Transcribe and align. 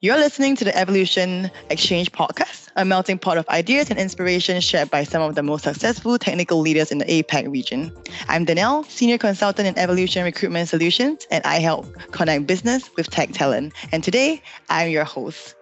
You're 0.00 0.16
listening 0.16 0.56
to 0.56 0.64
the 0.64 0.76
Evolution 0.76 1.50
Exchange 1.70 2.12
podcast, 2.12 2.68
a 2.76 2.84
melting 2.84 3.18
pot 3.18 3.38
of 3.38 3.48
ideas 3.48 3.90
and 3.90 3.98
inspiration 3.98 4.60
shared 4.60 4.90
by 4.90 5.04
some 5.04 5.22
of 5.22 5.34
the 5.34 5.42
most 5.42 5.64
successful 5.64 6.18
technical 6.18 6.60
leaders 6.60 6.90
in 6.90 6.98
the 6.98 7.04
APAC 7.04 7.50
region. 7.50 7.92
I'm 8.28 8.44
Danielle, 8.44 8.84
Senior 8.84 9.18
Consultant 9.18 9.68
in 9.68 9.78
Evolution 9.78 10.24
Recruitment 10.24 10.68
Solutions, 10.68 11.26
and 11.30 11.44
I 11.44 11.58
help 11.58 11.86
connect 12.12 12.46
business 12.46 12.90
with 12.96 13.10
tech 13.10 13.32
talent. 13.32 13.72
And 13.92 14.04
today, 14.04 14.42
I'm 14.68 14.90
your 14.90 15.04
host. 15.04 15.54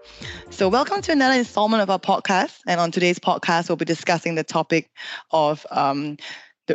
So, 0.51 0.69
welcome 0.69 1.03
to 1.03 1.13
another 1.13 1.39
installment 1.39 1.83
of 1.83 1.91
our 1.91 1.99
podcast. 1.99 2.61
And 2.67 2.81
on 2.81 2.91
today's 2.91 3.19
podcast, 3.19 3.69
we'll 3.69 3.77
be 3.77 3.85
discussing 3.85 4.35
the 4.35 4.45
topic 4.45 4.91
of 5.31 5.67
um, 5.71 6.17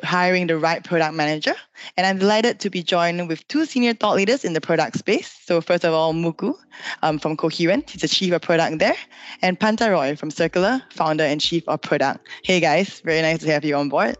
hiring 0.04 0.48
the 0.48 0.58
right 0.58 0.84
product 0.84 1.16
manager. 1.16 1.56
And 1.96 2.06
I'm 2.06 2.18
delighted 2.18 2.60
to 2.62 2.70
be 2.70 2.84
joined 2.84 3.28
with 3.28 3.48
two 3.48 3.66
senior 3.66 3.94
thought 3.94 4.16
leaders 4.16 4.44
in 4.44 4.54
the 4.54 4.62
product 4.62 4.98
space. 4.98 5.40
So 5.46 5.62
first 5.62 5.86
of 5.86 5.94
all, 5.94 6.14
Mukul 6.14 6.56
um, 7.04 7.20
from 7.20 7.38
Coherent, 7.38 7.90
he's 7.90 8.02
the 8.02 8.08
chief 8.08 8.34
of 8.34 8.42
product 8.42 8.80
there, 8.80 8.98
and 9.42 9.60
Pantha 9.60 9.90
Roy 9.90 10.16
from 10.16 10.32
Circular, 10.32 10.82
founder 10.92 11.24
and 11.24 11.40
chief 11.40 11.68
of 11.68 11.82
product. 11.82 12.28
Hey 12.44 12.60
guys, 12.60 13.02
very 13.06 13.22
nice 13.22 13.40
to 13.40 13.52
have 13.52 13.64
you 13.64 13.76
on 13.76 13.90
board. 13.90 14.18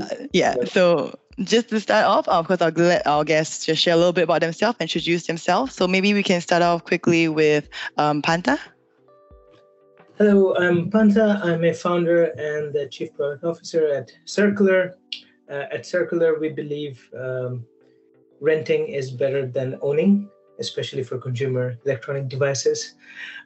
Uh, 0.00 0.06
yeah, 0.32 0.54
so 0.64 1.14
just 1.40 1.68
to 1.68 1.80
start 1.80 2.06
off, 2.06 2.28
of 2.28 2.46
course, 2.46 2.60
I'll 2.60 2.70
let 2.70 3.06
our 3.06 3.24
guests 3.24 3.66
just 3.66 3.82
share 3.82 3.94
a 3.94 3.96
little 3.96 4.12
bit 4.12 4.24
about 4.24 4.40
themselves, 4.40 4.78
introduce 4.80 5.26
themselves. 5.26 5.74
So 5.74 5.86
maybe 5.86 6.14
we 6.14 6.22
can 6.22 6.40
start 6.40 6.62
off 6.62 6.84
quickly 6.84 7.28
with 7.28 7.68
um, 7.96 8.22
Pantha. 8.22 8.58
Hello, 10.22 10.54
I'm 10.56 10.90
Pantha. 10.90 11.42
I'm 11.42 11.64
a 11.64 11.72
founder 11.72 12.24
and 12.36 12.74
the 12.74 12.86
chief 12.88 13.14
product 13.14 13.42
officer 13.42 13.88
at 13.88 14.12
Circular. 14.26 14.98
Uh, 15.50 15.64
at 15.72 15.86
Circular, 15.86 16.38
we 16.38 16.50
believe 16.50 17.08
um, 17.18 17.64
renting 18.38 18.88
is 18.88 19.10
better 19.10 19.46
than 19.46 19.78
owning, 19.80 20.28
especially 20.58 21.04
for 21.04 21.16
consumer 21.16 21.78
electronic 21.86 22.28
devices. 22.28 22.96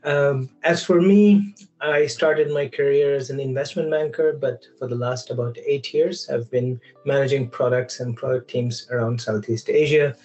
Um, 0.03 0.51
as 0.65 0.85
for 0.85 1.01
me, 1.01 1.55
I 1.81 2.09
started 2.09 2.51
my 2.51 2.67
career 2.67 3.15
as 3.15 3.31
an 3.31 3.39
investment 3.39 3.89
banker, 3.89 4.33
but 4.33 4.67
for 4.77 4.89
the 4.89 4.97
last 4.97 5.31
about 5.31 5.57
eight 5.65 5.95
years, 5.95 6.29
I've 6.29 6.51
been 6.51 6.81
managing 7.07 7.51
products 7.51 8.01
and 8.01 8.17
product 8.17 8.51
teams 8.51 8.89
around 8.91 9.21
Southeast 9.21 9.71
Asia. 9.71 10.17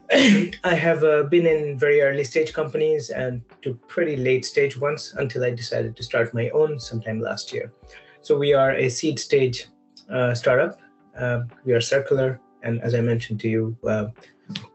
I 0.64 0.74
have 0.74 1.04
uh, 1.04 1.24
been 1.24 1.46
in 1.46 1.78
very 1.78 2.00
early 2.00 2.24
stage 2.24 2.52
companies 2.52 3.10
and 3.10 3.42
to 3.62 3.74
pretty 3.88 4.16
late 4.16 4.44
stage 4.44 4.76
ones 4.76 5.14
until 5.18 5.44
I 5.44 5.50
decided 5.50 5.96
to 5.96 6.02
start 6.02 6.34
my 6.34 6.50
own 6.50 6.78
sometime 6.78 7.20
last 7.20 7.52
year. 7.52 7.72
So 8.20 8.38
we 8.38 8.54
are 8.54 8.72
a 8.72 8.88
seed 8.88 9.18
stage 9.18 9.66
uh, 10.10 10.34
startup. 10.34 10.78
Uh, 11.18 11.42
we 11.64 11.72
are 11.72 11.80
circular, 11.80 12.40
and 12.62 12.80
as 12.82 12.94
I 12.94 13.00
mentioned 13.00 13.40
to 13.40 13.48
you, 13.48 13.76
uh, 13.86 14.06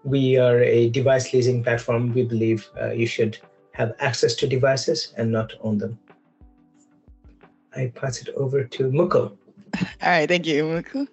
we 0.04 0.38
are 0.38 0.62
a 0.62 0.90
device 0.90 1.34
leasing 1.34 1.64
platform. 1.64 2.14
We 2.14 2.24
believe 2.24 2.70
uh, 2.80 2.92
you 2.92 3.08
should 3.08 3.38
have 3.74 3.94
access 4.00 4.36
to 4.36 4.48
devices 4.48 5.14
and 5.18 5.32
not 5.32 5.54
own 5.62 5.78
them. 5.78 5.98
I 7.76 7.92
pass 7.94 8.22
it 8.22 8.30
over 8.36 8.64
to 8.64 8.84
Mukul. 8.90 9.38
All 10.02 10.10
right, 10.10 10.28
thank 10.28 10.48
you, 10.48 10.64
Mukul. 10.64 11.08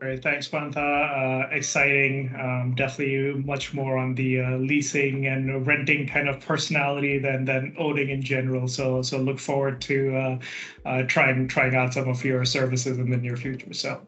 Great, 0.00 0.22
thanks, 0.22 0.48
Pantha. 0.48 0.76
Uh, 0.76 1.48
exciting. 1.54 2.34
Um, 2.38 2.74
definitely 2.74 3.40
much 3.42 3.72
more 3.72 3.96
on 3.96 4.14
the 4.14 4.40
uh, 4.40 4.56
leasing 4.58 5.28
and 5.28 5.66
renting 5.66 6.06
kind 6.06 6.28
of 6.28 6.40
personality 6.40 7.18
than 7.18 7.44
than 7.44 7.74
owning 7.78 8.10
in 8.10 8.20
general. 8.20 8.68
So 8.68 9.02
so 9.02 9.18
look 9.18 9.38
forward 9.38 9.80
to 9.82 10.16
uh, 10.16 10.38
uh 10.84 11.02
trying 11.04 11.48
trying 11.48 11.74
out 11.74 11.94
some 11.94 12.08
of 12.08 12.22
your 12.24 12.44
services 12.44 12.98
in 12.98 13.08
the 13.08 13.16
near 13.16 13.36
future. 13.36 13.72
So. 13.72 14.06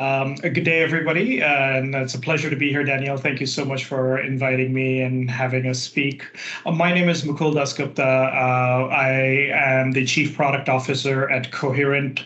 Um, 0.00 0.34
good 0.36 0.64
day, 0.64 0.82
everybody, 0.82 1.42
and 1.42 1.94
it's 1.94 2.14
a 2.14 2.18
pleasure 2.18 2.48
to 2.48 2.56
be 2.56 2.70
here, 2.70 2.82
Danielle. 2.82 3.18
Thank 3.18 3.38
you 3.38 3.46
so 3.46 3.66
much 3.66 3.84
for 3.84 4.18
inviting 4.18 4.72
me 4.72 5.02
and 5.02 5.30
having 5.30 5.66
us 5.66 5.78
speak. 5.78 6.24
Uh, 6.64 6.72
my 6.72 6.92
name 6.94 7.10
is 7.10 7.22
Mukul 7.22 7.52
Dasgupta. 7.52 7.98
Uh, 7.98 8.88
I 8.88 9.50
am 9.52 9.92
the 9.92 10.06
Chief 10.06 10.34
Product 10.34 10.70
Officer 10.70 11.28
at 11.28 11.52
Coherent. 11.52 12.24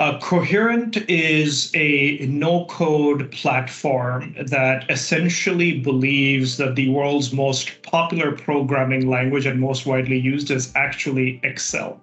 Uh, 0.00 0.18
Coherent 0.18 0.96
is 1.08 1.70
a 1.74 2.18
no 2.26 2.64
code 2.66 3.30
platform 3.30 4.34
that 4.46 4.84
essentially 4.90 5.78
believes 5.78 6.56
that 6.56 6.74
the 6.74 6.88
world's 6.88 7.32
most 7.32 7.82
popular 7.82 8.32
programming 8.32 9.08
language 9.08 9.46
and 9.46 9.60
most 9.60 9.86
widely 9.86 10.18
used 10.18 10.50
is 10.50 10.72
actually 10.74 11.38
Excel 11.44 12.00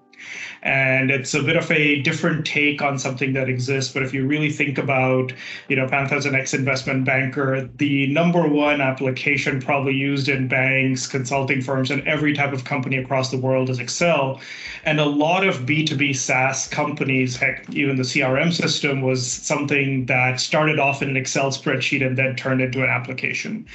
and 0.61 1.11
it's 1.11 1.33
a 1.33 1.41
bit 1.41 1.55
of 1.55 1.69
a 1.71 2.01
different 2.01 2.45
take 2.45 2.81
on 2.81 2.99
something 2.99 3.33
that 3.33 3.49
exists. 3.49 3.93
But 3.93 4.03
if 4.03 4.13
you 4.13 4.25
really 4.25 4.51
think 4.51 4.77
about 4.77 5.31
you 5.67 5.75
know 5.75 5.87
Pantha's 5.87 6.25
an 6.25 6.35
ex-investment 6.35 7.05
banker 7.05 7.69
the 7.77 8.07
number 8.07 8.47
one 8.47 8.81
application 8.81 9.61
probably 9.61 9.93
used 9.93 10.29
in 10.29 10.47
banks 10.47 11.07
consulting 11.07 11.61
firms 11.61 11.91
and 11.91 12.05
every 12.07 12.33
type 12.33 12.53
of 12.53 12.63
company 12.63 12.97
across 12.97 13.31
the 13.31 13.37
world 13.37 13.69
is 13.69 13.79
excel. 13.79 14.39
And 14.83 14.99
a 14.99 15.05
lot 15.05 15.45
of 15.45 15.59
b2b 15.65 16.15
saas 16.15 16.67
companies 16.67 17.37
heck 17.37 17.69
even 17.73 17.95
the 17.95 18.03
crm 18.03 18.53
system 18.53 19.01
was 19.01 19.25
something 19.29 20.05
that 20.07 20.39
started 20.39 20.79
off 20.79 21.01
in 21.01 21.09
an 21.09 21.17
excel 21.17 21.51
spreadsheet 21.51 22.05
and 22.05 22.17
then 22.17 22.35
turned 22.35 22.61
into 22.61 22.83
an 22.83 22.89
application 22.89 23.65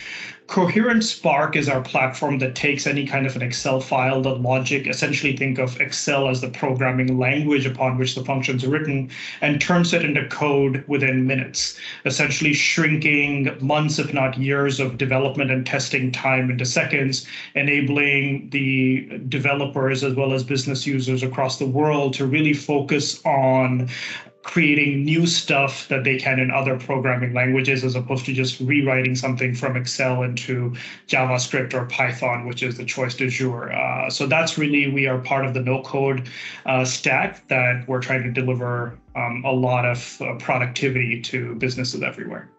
Coherent 0.46 1.02
Spark 1.02 1.56
is 1.56 1.70
our 1.70 1.80
platform 1.80 2.38
that 2.38 2.54
takes 2.54 2.86
any 2.86 3.06
kind 3.06 3.26
of 3.26 3.34
an 3.34 3.40
Excel 3.42 3.80
file, 3.80 4.20
the 4.20 4.34
logic, 4.36 4.86
essentially 4.86 5.34
think 5.34 5.58
of 5.58 5.80
Excel 5.80 6.28
as 6.28 6.42
the 6.42 6.50
programming 6.50 7.18
language 7.18 7.64
upon 7.64 7.96
which 7.96 8.14
the 8.14 8.24
functions 8.24 8.62
are 8.62 8.68
written, 8.68 9.08
and 9.40 9.60
turns 9.60 9.94
it 9.94 10.04
into 10.04 10.28
code 10.28 10.84
within 10.86 11.26
minutes, 11.26 11.78
essentially 12.04 12.52
shrinking 12.52 13.56
months, 13.60 13.98
if 13.98 14.12
not 14.12 14.38
years, 14.38 14.80
of 14.80 14.98
development 14.98 15.50
and 15.50 15.64
testing 15.66 16.12
time 16.12 16.50
into 16.50 16.66
seconds, 16.66 17.26
enabling 17.54 18.50
the 18.50 19.18
developers 19.28 20.04
as 20.04 20.14
well 20.14 20.34
as 20.34 20.44
business 20.44 20.86
users 20.86 21.22
across 21.22 21.58
the 21.58 21.66
world 21.66 22.12
to 22.14 22.26
really 22.26 22.52
focus 22.52 23.24
on 23.24 23.88
creating 24.44 25.04
new 25.04 25.26
stuff 25.26 25.88
that 25.88 26.04
they 26.04 26.18
can 26.18 26.38
in 26.38 26.50
other 26.50 26.78
programming 26.78 27.32
languages 27.32 27.82
as 27.82 27.96
opposed 27.96 28.26
to 28.26 28.32
just 28.32 28.60
rewriting 28.60 29.16
something 29.16 29.54
from 29.54 29.74
Excel 29.74 30.22
into 30.22 30.74
JavaScript 31.08 31.72
or 31.72 31.86
Python, 31.86 32.46
which 32.46 32.62
is 32.62 32.76
the 32.76 32.84
choice 32.84 33.14
du 33.14 33.28
jour. 33.28 33.72
Uh, 33.72 34.08
so 34.10 34.26
that's 34.26 34.58
really, 34.58 34.92
we 34.92 35.06
are 35.06 35.18
part 35.18 35.46
of 35.46 35.54
the 35.54 35.60
no 35.60 35.82
code 35.82 36.28
uh, 36.66 36.84
stack 36.84 37.48
that 37.48 37.88
we're 37.88 38.02
trying 38.02 38.22
to 38.22 38.30
deliver 38.30 38.96
um, 39.16 39.42
a 39.46 39.52
lot 39.52 39.86
of 39.86 40.20
uh, 40.20 40.34
productivity 40.36 41.20
to 41.22 41.54
businesses 41.54 42.02
everywhere. 42.02 42.50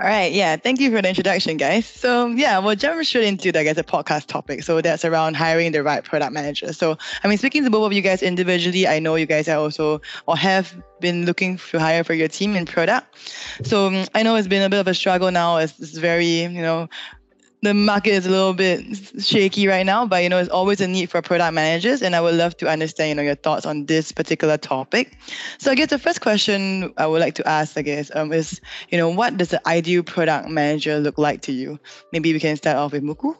All 0.00 0.06
right, 0.06 0.32
yeah, 0.32 0.56
thank 0.56 0.80
you 0.80 0.90
for 0.90 1.02
the 1.02 1.08
introduction, 1.10 1.58
guys. 1.58 1.84
So 1.84 2.28
yeah, 2.28 2.58
we'll 2.58 2.76
jump 2.76 3.04
straight 3.04 3.24
into 3.24 3.52
the 3.52 3.60
I 3.60 3.64
guess 3.64 3.76
a 3.76 3.84
podcast 3.84 4.26
topic. 4.26 4.62
So 4.62 4.80
that's 4.80 5.04
around 5.04 5.34
hiring 5.34 5.72
the 5.72 5.82
right 5.82 6.02
product 6.02 6.32
manager. 6.32 6.72
So 6.72 6.96
I 7.22 7.28
mean, 7.28 7.36
speaking 7.36 7.62
to 7.64 7.70
both 7.70 7.84
of 7.84 7.92
you 7.92 8.00
guys 8.00 8.22
individually, 8.22 8.88
I 8.88 9.00
know 9.00 9.16
you 9.16 9.26
guys 9.26 9.48
are 9.48 9.58
also 9.58 10.00
or 10.26 10.34
have 10.34 10.74
been 11.00 11.26
looking 11.26 11.58
to 11.58 11.78
hire 11.78 12.04
for 12.04 12.14
your 12.14 12.28
team 12.28 12.56
in 12.56 12.64
product. 12.64 13.18
So 13.64 14.04
I 14.14 14.22
know 14.22 14.34
it's 14.36 14.48
been 14.48 14.62
a 14.62 14.70
bit 14.70 14.80
of 14.80 14.88
a 14.88 14.94
struggle 14.94 15.30
now. 15.30 15.58
It's, 15.58 15.78
it's 15.78 15.98
very 15.98 16.40
you 16.40 16.62
know 16.62 16.88
the 17.62 17.72
market 17.72 18.10
is 18.10 18.26
a 18.26 18.30
little 18.30 18.54
bit 18.54 18.84
shaky 19.22 19.68
right 19.68 19.86
now, 19.86 20.04
but 20.04 20.22
you 20.22 20.28
know, 20.28 20.38
it's 20.38 20.50
always 20.50 20.80
a 20.80 20.88
need 20.88 21.08
for 21.10 21.22
product 21.22 21.54
managers, 21.54 22.02
and 22.02 22.16
I 22.16 22.20
would 22.20 22.34
love 22.34 22.56
to 22.58 22.68
understand, 22.68 23.10
you 23.10 23.14
know, 23.14 23.22
your 23.22 23.36
thoughts 23.36 23.64
on 23.64 23.86
this 23.86 24.10
particular 24.10 24.58
topic. 24.58 25.16
So 25.58 25.70
I 25.70 25.76
guess 25.76 25.90
the 25.90 25.98
first 25.98 26.20
question 26.20 26.92
I 26.96 27.06
would 27.06 27.20
like 27.20 27.34
to 27.36 27.48
ask, 27.48 27.78
I 27.78 27.82
guess, 27.82 28.10
um, 28.16 28.32
is, 28.32 28.60
you 28.90 28.98
know, 28.98 29.08
what 29.08 29.36
does 29.36 29.48
the 29.48 29.66
ideal 29.68 30.02
product 30.02 30.48
manager 30.48 30.98
look 30.98 31.18
like 31.18 31.42
to 31.42 31.52
you? 31.52 31.78
Maybe 32.12 32.32
we 32.32 32.40
can 32.40 32.56
start 32.56 32.76
off 32.76 32.92
with 32.92 33.04
Mukul. 33.04 33.36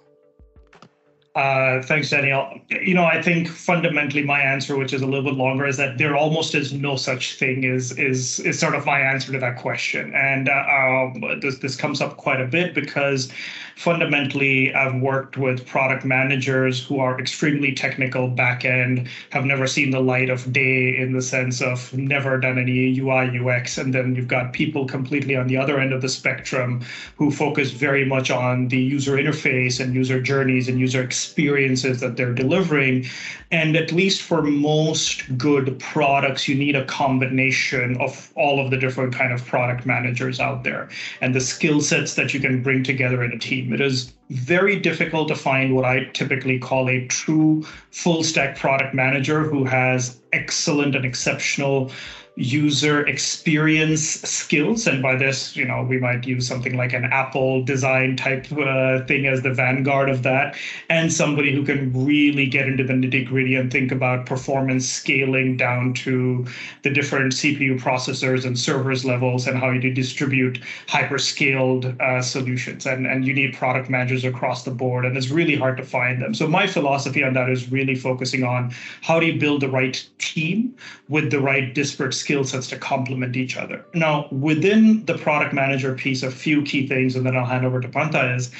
Uh, 1.34 1.80
thanks, 1.80 2.10
Danielle. 2.10 2.60
You 2.68 2.92
know, 2.92 3.06
I 3.06 3.22
think 3.22 3.48
fundamentally 3.48 4.22
my 4.22 4.38
answer, 4.40 4.76
which 4.76 4.92
is 4.92 5.00
a 5.00 5.06
little 5.06 5.24
bit 5.24 5.32
longer, 5.32 5.64
is 5.66 5.78
that 5.78 5.96
there 5.96 6.14
almost 6.14 6.54
is 6.54 6.74
no 6.74 6.96
such 6.96 7.38
thing. 7.38 7.64
Is 7.64 7.92
is 7.92 8.38
is 8.40 8.58
sort 8.58 8.74
of 8.74 8.84
my 8.84 9.00
answer 9.00 9.32
to 9.32 9.38
that 9.38 9.56
question, 9.56 10.12
and 10.14 10.50
uh, 10.50 10.52
um, 10.52 11.40
this 11.40 11.56
this 11.56 11.74
comes 11.74 12.02
up 12.02 12.18
quite 12.18 12.38
a 12.38 12.44
bit 12.46 12.74
because 12.74 13.32
fundamentally 13.76 14.74
I've 14.74 15.00
worked 15.00 15.38
with 15.38 15.66
product 15.66 16.04
managers 16.04 16.84
who 16.84 17.00
are 17.00 17.18
extremely 17.18 17.72
technical 17.72 18.28
back 18.28 18.66
end, 18.66 19.08
have 19.30 19.46
never 19.46 19.66
seen 19.66 19.90
the 19.90 20.00
light 20.00 20.28
of 20.28 20.52
day 20.52 20.94
in 20.94 21.14
the 21.14 21.22
sense 21.22 21.62
of 21.62 21.94
never 21.94 22.38
done 22.38 22.58
any 22.58 22.98
UI 23.00 23.38
UX, 23.38 23.78
and 23.78 23.94
then 23.94 24.14
you've 24.14 24.28
got 24.28 24.52
people 24.52 24.84
completely 24.84 25.34
on 25.34 25.46
the 25.46 25.56
other 25.56 25.80
end 25.80 25.94
of 25.94 26.02
the 26.02 26.10
spectrum 26.10 26.84
who 27.16 27.30
focus 27.30 27.70
very 27.70 28.04
much 28.04 28.30
on 28.30 28.68
the 28.68 28.76
user 28.76 29.12
interface 29.16 29.80
and 29.80 29.94
user 29.94 30.20
journeys 30.20 30.68
and 30.68 30.78
user 30.78 31.00
experience 31.00 31.21
experiences 31.22 32.00
that 32.00 32.16
they're 32.16 32.34
delivering. 32.34 33.06
And 33.50 33.76
at 33.76 33.92
least 33.92 34.22
for 34.22 34.42
most 34.42 35.38
good 35.38 35.78
products, 35.78 36.48
you 36.48 36.54
need 36.54 36.74
a 36.74 36.84
combination 36.86 37.96
of 38.00 38.32
all 38.34 38.64
of 38.64 38.70
the 38.70 38.76
different 38.76 39.14
kind 39.14 39.32
of 39.32 39.44
product 39.44 39.86
managers 39.86 40.40
out 40.40 40.64
there 40.64 40.88
and 41.20 41.34
the 41.34 41.40
skill 41.40 41.80
sets 41.80 42.14
that 42.14 42.34
you 42.34 42.40
can 42.40 42.62
bring 42.62 42.82
together 42.82 43.22
in 43.22 43.32
a 43.32 43.38
team. 43.38 43.72
It 43.72 43.80
is 43.80 44.12
very 44.30 44.80
difficult 44.80 45.28
to 45.28 45.36
find 45.36 45.76
what 45.76 45.84
I 45.84 46.04
typically 46.12 46.58
call 46.58 46.88
a 46.88 47.06
true 47.06 47.64
full 47.90 48.24
stack 48.24 48.58
product 48.58 48.94
manager 48.94 49.42
who 49.42 49.64
has 49.64 50.18
excellent 50.32 50.96
and 50.96 51.04
exceptional 51.04 51.92
user 52.36 53.06
experience 53.06 54.02
skills. 54.02 54.86
And 54.86 55.02
by 55.02 55.16
this 55.16 55.54
you 55.54 55.66
know 55.66 55.82
we 55.82 55.98
might 55.98 56.26
use 56.26 56.46
something 56.46 56.76
like 56.76 56.92
an 56.94 57.04
apple 57.04 57.62
design 57.62 58.16
type 58.16 58.46
uh, 58.52 59.04
thing 59.04 59.26
as 59.26 59.42
the 59.42 59.52
vanguard 59.52 60.08
of 60.08 60.22
that. 60.22 60.56
And 60.88 61.12
somebody 61.12 61.54
who 61.54 61.64
can 61.64 61.92
really 61.92 62.46
get 62.46 62.66
into 62.66 62.84
the 62.84 62.94
nitty 62.94 63.26
gritty 63.26 63.54
and 63.54 63.70
think 63.70 63.92
about 63.92 64.24
performance 64.24 64.88
scaling 64.88 65.56
down 65.58 65.92
to 65.94 66.46
the 66.82 66.90
different 66.90 67.32
cpu 67.32 67.78
processors 67.78 68.46
and 68.46 68.58
servers 68.58 69.04
levels 69.04 69.46
and 69.46 69.58
how 69.58 69.70
you 69.70 69.92
distribute 69.92 70.60
hyperscaled 70.86 72.00
uh, 72.00 72.22
solutions. 72.22 72.86
And 72.86 73.06
and 73.06 73.26
you 73.26 73.34
need 73.34 73.54
product 73.54 73.90
managers 73.90 74.24
across 74.24 74.64
the 74.64 74.70
board 74.70 75.04
and 75.04 75.16
it's 75.16 75.28
really 75.28 75.56
hard 75.56 75.76
to 75.76 75.84
find 75.84 76.22
them. 76.22 76.34
So 76.34 76.46
my 76.46 76.66
philosophy 76.66 77.22
on 77.22 77.34
that 77.34 77.50
is 77.50 77.70
really 77.70 77.94
focusing 77.94 78.42
on 78.42 78.72
how 79.02 79.20
do 79.20 79.26
you 79.26 79.38
build 79.38 79.60
the 79.60 79.68
right 79.68 80.02
team 80.18 80.74
with 81.08 81.30
the 81.30 81.40
right 81.40 81.74
disparate 81.74 82.14
skill 82.22 82.44
sets 82.44 82.68
to 82.68 82.78
complement 82.78 83.36
each 83.36 83.56
other. 83.56 83.84
Now, 83.94 84.28
within 84.30 85.04
the 85.04 85.18
product 85.18 85.52
manager 85.52 85.94
piece, 85.94 86.22
a 86.22 86.30
few 86.30 86.62
key 86.62 86.86
things, 86.86 87.16
and 87.16 87.26
then 87.26 87.36
I'll 87.36 87.44
hand 87.44 87.66
over 87.66 87.80
to 87.80 87.88
Pantha 87.88 88.36
is 88.36 88.50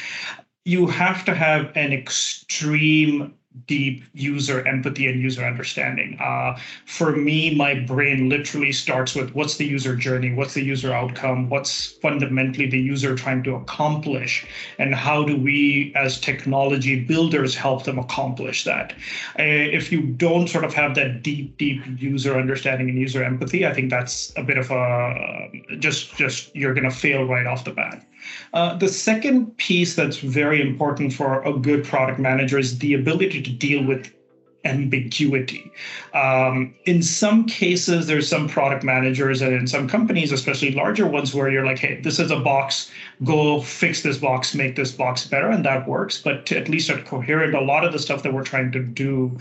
you 0.65 0.87
have 0.87 1.25
to 1.25 1.35
have 1.35 1.73
an 1.75 1.93
extreme 1.93 3.35
deep 3.67 4.05
user 4.15 4.67
empathy 4.67 5.07
and 5.09 5.21
user 5.21 5.45
understanding. 5.45 6.17
Uh, 6.21 6.59
for 6.87 7.13
me, 7.13 7.55
my 7.55 7.75
brain 7.75 8.29
literally 8.29 8.73
starts 8.73 9.15
with 9.15 9.35
what's 9.35 9.57
the 9.57 9.67
user 9.67 9.95
journey, 9.95 10.33
what's 10.33 10.55
the 10.55 10.63
user 10.63 10.93
outcome, 10.93 11.49
what's 11.49 11.93
fundamentally 12.03 12.69
the 12.69 12.79
user 12.79 13.15
trying 13.15 13.43
to 13.43 13.55
accomplish, 13.55 14.47
and 14.79 14.95
how 14.95 15.25
do 15.25 15.37
we 15.37 15.93
as 15.97 16.21
technology 16.21 17.05
builders 17.05 17.55
help 17.55 17.85
them 17.85 17.99
accomplish 17.99 18.65
that. 18.65 18.93
Uh, 19.39 19.43
if 19.79 19.93
you 19.93 20.03
don't 20.03 20.49
sort 20.49 20.65
of 20.65 20.75
have 20.75 20.95
that 20.95 21.23
deep, 21.23 21.57
deep 21.59 21.83
user 22.01 22.39
understanding 22.39 22.89
and 22.89 22.99
user 22.99 23.23
empathy, 23.23 23.67
I 23.67 23.75
think 23.75 23.91
that's 23.91 24.33
a 24.37 24.43
bit 24.43 24.59
of 24.59 24.71
a 24.71 25.51
just 25.79 26.17
just 26.17 26.55
you're 26.55 26.75
going 26.75 26.89
to 26.89 26.97
fail 26.97 27.25
right 27.25 27.47
off 27.47 27.65
the 27.65 27.73
bat. 27.73 28.05
Uh, 28.53 28.77
the 28.77 28.89
second 28.89 29.57
piece 29.57 29.95
that's 29.95 30.19
very 30.19 30.61
important 30.61 31.13
for 31.13 31.43
a 31.43 31.53
good 31.53 31.85
product 31.85 32.19
manager 32.19 32.59
is 32.59 32.79
the 32.79 32.95
ability 32.95 33.43
to 33.43 33.51
deal 33.51 33.85
with 33.85 34.13
ambiguity. 34.65 35.71
Um, 36.15 36.75
in 36.85 37.03
some 37.03 37.47
cases, 37.47 38.07
there's 38.07 38.29
some 38.29 38.49
product 38.49 38.85
managers 38.85 39.43
and 39.43 39.53
in 39.53 39.67
some 39.67 39.89
companies, 39.89 40.31
especially 40.31 40.73
larger 40.73 41.07
ones, 41.07 41.35
where 41.35 41.49
you're 41.51 41.67
like, 41.67 41.79
hey, 41.79 42.01
this 42.01 42.19
is 42.19 42.31
a 42.31 42.39
box, 42.39 42.91
go 43.25 43.61
fix 43.61 44.03
this 44.03 44.19
box, 44.19 44.55
make 44.55 44.77
this 44.77 44.93
box 44.93 45.27
better, 45.27 45.51
and 45.51 45.65
that 45.65 45.89
works. 45.89 46.21
But 46.21 46.53
at 46.53 46.69
least 46.69 46.91
at 46.91 47.05
Coherent, 47.07 47.55
a 47.55 47.61
lot 47.61 47.85
of 47.85 47.93
the 47.93 47.99
stuff 47.99 48.23
that 48.23 48.33
we're 48.33 48.45
trying 48.45 48.71
to 48.73 48.83
do 48.83 49.39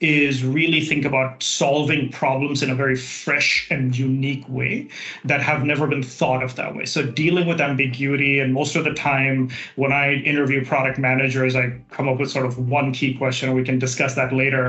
is 0.00 0.42
really 0.42 0.80
think 0.80 1.04
about 1.04 1.42
solving 1.42 2.10
problems 2.10 2.62
in 2.62 2.70
a 2.70 2.74
very 2.74 2.96
fresh 2.96 3.68
and 3.70 3.96
unique 3.96 4.44
way 4.48 4.88
that 5.24 5.40
have 5.40 5.64
never 5.64 5.86
been 5.86 6.02
thought 6.02 6.42
of 6.42 6.56
that 6.56 6.74
way. 6.74 6.84
So 6.84 7.04
dealing 7.04 7.46
with 7.46 7.60
ambiguity, 7.60 8.40
and 8.40 8.52
most 8.52 8.74
of 8.74 8.84
the 8.84 8.94
time 8.94 9.50
when 9.76 9.92
I 9.92 10.14
interview 10.14 10.64
product 10.64 10.98
managers, 10.98 11.54
I 11.54 11.78
come 11.90 12.08
up 12.08 12.18
with 12.18 12.30
sort 12.30 12.46
of 12.46 12.68
one 12.68 12.92
key 12.92 13.14
question, 13.14 13.48
and 13.48 13.56
we 13.56 13.64
can 13.64 13.78
discuss 13.78 14.14
that 14.14 14.32
later 14.32 14.61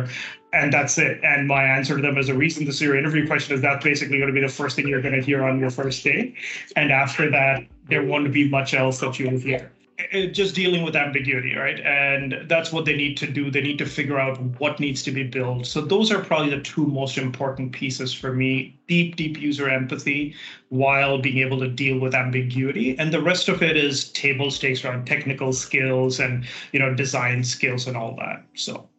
and 0.54 0.72
that's 0.72 0.98
it. 0.98 1.20
And 1.24 1.48
my 1.48 1.64
answer 1.64 1.96
to 1.96 2.02
them 2.02 2.18
as 2.18 2.30
a 2.30 2.36
reason 2.36 2.66
this 2.66 2.76
is 2.76 2.82
your 2.82 2.98
interview 2.98 3.26
question 3.28 3.56
is 3.56 3.62
that's 3.62 3.84
basically 3.84 4.20
going 4.20 4.34
to 4.34 4.40
be 4.40 4.46
the 4.46 4.54
first 4.62 4.76
thing 4.76 4.88
you're 4.88 5.02
going 5.02 5.16
to 5.16 5.22
hear 5.22 5.44
on 5.44 5.60
your 5.60 5.72
first 5.72 6.04
day. 6.04 6.36
And 6.76 6.92
after 6.92 7.30
that, 7.32 7.66
there 7.90 8.04
won't 8.04 8.32
be 8.32 8.48
much 8.48 8.74
else 8.74 9.00
that 9.00 9.20
you'll 9.20 9.40
hear. 9.40 9.72
It, 10.12 10.30
just 10.30 10.56
dealing 10.56 10.84
with 10.84 10.96
ambiguity, 10.96 11.56
right? 11.56 11.80
And 11.80 12.46
that's 12.48 12.72
what 12.72 12.86
they 12.86 12.96
need 12.96 13.16
to 13.18 13.28
do. 13.28 13.52
They 13.52 13.62
need 13.62 13.78
to 13.78 13.86
figure 13.86 14.20
out 14.20 14.40
what 14.60 14.80
needs 14.80 15.04
to 15.04 15.12
be 15.12 15.24
built. 15.24 15.68
So 15.68 15.82
those 15.82 16.12
are 16.12 16.22
probably 16.24 16.50
the 16.50 16.62
two 16.62 16.86
most 16.88 17.18
important 17.18 17.72
pieces 17.72 18.12
for 18.14 18.34
me: 18.34 18.80
deep, 18.88 19.16
deep 19.16 19.40
user 19.40 19.70
empathy, 19.70 20.36
while 20.70 21.20
being 21.20 21.38
able 21.38 21.60
to 21.60 21.68
deal 21.68 22.00
with 22.00 22.16
ambiguity. 22.16 22.98
And 22.98 23.14
the 23.14 23.22
rest 23.22 23.50
of 23.50 23.62
it 23.62 23.78
is 23.78 24.12
table 24.12 24.50
stakes 24.50 24.84
around 24.84 25.06
technical 25.06 25.54
skills 25.54 26.20
and 26.20 26.46
you 26.72 26.80
know 26.80 26.94
design 26.94 27.44
skills 27.44 27.88
and 27.88 27.96
all 27.96 28.16
that. 28.18 28.44
So. 28.56 28.90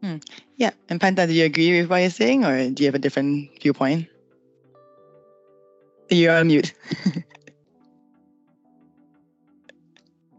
Hmm. 0.00 0.16
Yeah. 0.56 0.70
And 0.88 1.00
Pantha, 1.00 1.26
do 1.26 1.32
you 1.34 1.44
agree 1.44 1.80
with 1.80 1.90
what 1.90 1.98
you're 1.98 2.10
saying 2.10 2.44
or 2.44 2.70
do 2.70 2.82
you 2.82 2.88
have 2.88 2.94
a 2.94 2.98
different 2.98 3.50
viewpoint? 3.60 4.08
You're 6.08 6.36
on 6.36 6.48
mute. 6.48 6.72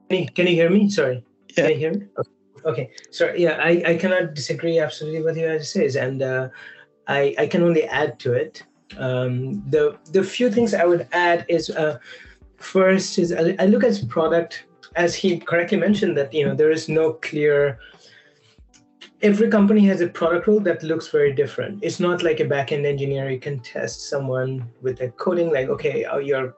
can, 0.09 0.19
you, 0.19 0.27
can 0.27 0.47
you 0.47 0.53
hear 0.53 0.69
me? 0.69 0.89
Sorry. 0.89 1.23
Yeah. 1.55 1.63
Can 1.63 1.71
you 1.71 1.77
hear 1.77 1.93
me? 1.93 2.07
Okay. 2.17 2.29
okay. 2.65 2.89
Sorry. 3.11 3.41
Yeah, 3.41 3.59
I, 3.61 3.83
I 3.85 3.95
cannot 3.95 4.33
disagree 4.33 4.79
absolutely 4.79 5.21
with 5.21 5.37
what 5.37 5.41
you 5.41 5.47
as 5.47 5.71
says. 5.71 5.95
And 5.95 6.21
uh, 6.21 6.49
I, 7.07 7.35
I 7.37 7.47
can 7.47 7.63
only 7.63 7.83
add 7.83 8.19
to 8.19 8.33
it. 8.33 8.63
Um, 8.97 9.63
the 9.69 9.97
the 10.11 10.23
few 10.23 10.51
things 10.51 10.73
I 10.73 10.83
would 10.83 11.07
add 11.13 11.45
is 11.47 11.69
uh, 11.69 11.97
first 12.57 13.17
is 13.17 13.31
I, 13.31 13.55
I 13.59 13.65
look 13.65 13.85
at 13.85 14.01
product 14.09 14.65
as 14.95 15.15
he 15.15 15.39
correctly 15.39 15.77
mentioned 15.77 16.17
that 16.17 16.33
you 16.33 16.45
know 16.45 16.53
there 16.53 16.71
is 16.71 16.89
no 16.89 17.13
clear 17.13 17.79
every 19.21 19.49
company 19.49 19.85
has 19.85 20.01
a 20.01 20.07
product 20.07 20.47
role 20.47 20.59
that 20.61 20.81
looks 20.83 21.07
very 21.09 21.33
different. 21.33 21.83
It's 21.83 21.99
not 21.99 22.23
like 22.23 22.39
a 22.39 22.45
backend 22.45 22.85
engineer. 22.85 23.29
You 23.29 23.39
can 23.39 23.59
test 23.59 24.09
someone 24.09 24.67
with 24.81 25.01
a 25.01 25.09
coding, 25.09 25.51
like, 25.51 25.69
okay, 25.69 26.05
oh, 26.05 26.17
you're 26.17 26.55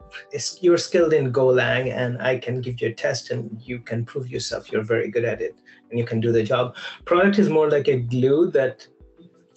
you're 0.62 0.78
skilled 0.78 1.14
in 1.14 1.34
Golang, 1.34 1.92
and 1.92 2.22
I 2.22 2.38
can 2.38 2.62
give 2.62 2.82
you 2.82 2.90
a 2.90 2.94
test, 2.94 3.32
and 3.32 3.62
you 3.62 3.80
can 3.80 4.06
prove 4.06 4.30
yourself 4.30 4.72
you're 4.72 4.84
very 4.84 5.10
good 5.10 5.26
at 5.26 5.42
it, 5.42 5.56
and 5.90 6.00
you 6.00 6.06
can 6.06 6.20
do 6.20 6.32
the 6.32 6.44
job. 6.44 6.76
Product 7.06 7.40
is 7.40 7.50
more 7.50 7.70
like 7.70 7.88
a 7.88 7.98
glue 7.98 8.50
that 8.52 8.88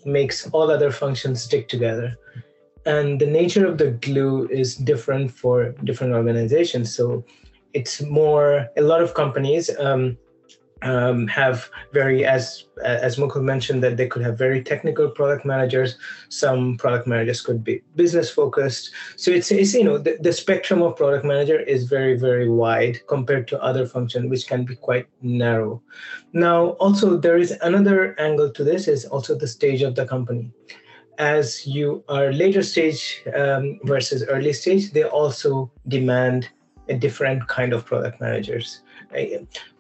makes 0.05 0.49
all 0.51 0.71
other 0.71 0.91
functions 0.91 1.43
stick 1.43 1.69
together. 1.69 2.17
And 2.87 3.21
the 3.21 3.27
nature 3.27 3.67
of 3.67 3.79
the 3.79 3.91
glue 3.91 4.49
is 4.49 4.77
different 4.77 5.33
for 5.33 5.73
different 5.83 6.13
organizations. 6.13 6.95
So 6.95 7.25
it's 7.73 8.01
more, 8.01 8.69
a 8.77 8.81
lot 8.81 9.03
of 9.03 9.15
companies, 9.15 9.69
um, 9.81 10.17
um, 10.83 11.27
have 11.29 11.71
very 11.93 12.25
as 12.25 12.65
as 12.85 13.17
Mukul 13.17 13.43
mentioned 13.43 13.83
that 13.83 13.97
they 13.97 14.07
could 14.07 14.23
have 14.23 14.37
very 14.37 14.63
technical 14.63 15.09
product 15.09 15.47
managers. 15.47 15.97
Some 16.29 16.77
product 16.77 17.07
managers 17.07 17.41
could 17.41 17.65
be 17.65 17.83
business 17.95 18.31
focused. 18.31 18.91
So 19.17 19.31
it's, 19.31 19.51
it's 19.51 19.73
you 19.75 19.85
know 19.85 19.99
the, 19.99 20.19
the 20.21 20.33
spectrum 20.33 20.83
of 20.83 20.97
product 20.97 21.25
manager 21.25 21.59
is 21.59 21.85
very 21.85 22.19
very 22.19 22.49
wide 22.49 23.01
compared 23.07 23.49
to 23.49 23.63
other 23.63 23.87
functions 23.87 24.29
which 24.29 24.47
can 24.47 24.65
be 24.65 24.77
quite 24.77 25.07
narrow. 25.23 25.83
Now 26.33 26.71
also 26.83 27.17
there 27.17 27.39
is 27.39 27.53
another 27.63 28.19
angle 28.21 28.51
to 28.51 28.65
this 28.65 28.87
is 28.87 29.07
also 29.07 29.35
the 29.35 29.49
stage 29.49 29.83
of 29.83 29.95
the 29.95 30.07
company. 30.07 30.53
As 31.19 31.67
you 31.67 32.05
are 32.11 32.31
later 32.31 32.63
stage 32.63 33.23
um, 33.35 33.81
versus 33.85 34.23
early 34.25 34.53
stage, 34.53 34.93
they 34.93 35.05
also 35.05 35.71
demand 35.89 36.51
different 36.95 37.47
kind 37.49 37.73
of 37.73 37.85
product 37.85 38.21
managers 38.21 38.83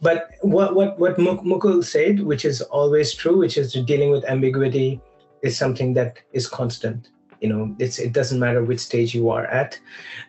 but 0.00 0.30
what 0.40 0.74
what 0.74 0.98
what 0.98 1.16
Mukul 1.16 1.84
said, 1.84 2.20
which 2.20 2.44
is 2.44 2.62
always 2.62 3.14
true, 3.14 3.38
which 3.38 3.56
is 3.56 3.72
dealing 3.72 4.10
with 4.10 4.24
ambiguity, 4.24 5.00
is 5.42 5.56
something 5.56 5.94
that 5.94 6.18
is 6.32 6.48
constant. 6.48 7.10
You 7.40 7.50
know, 7.50 7.76
it's 7.78 7.98
it 7.98 8.12
doesn't 8.12 8.38
matter 8.38 8.64
which 8.64 8.80
stage 8.80 9.14
you 9.14 9.28
are 9.28 9.46
at, 9.46 9.78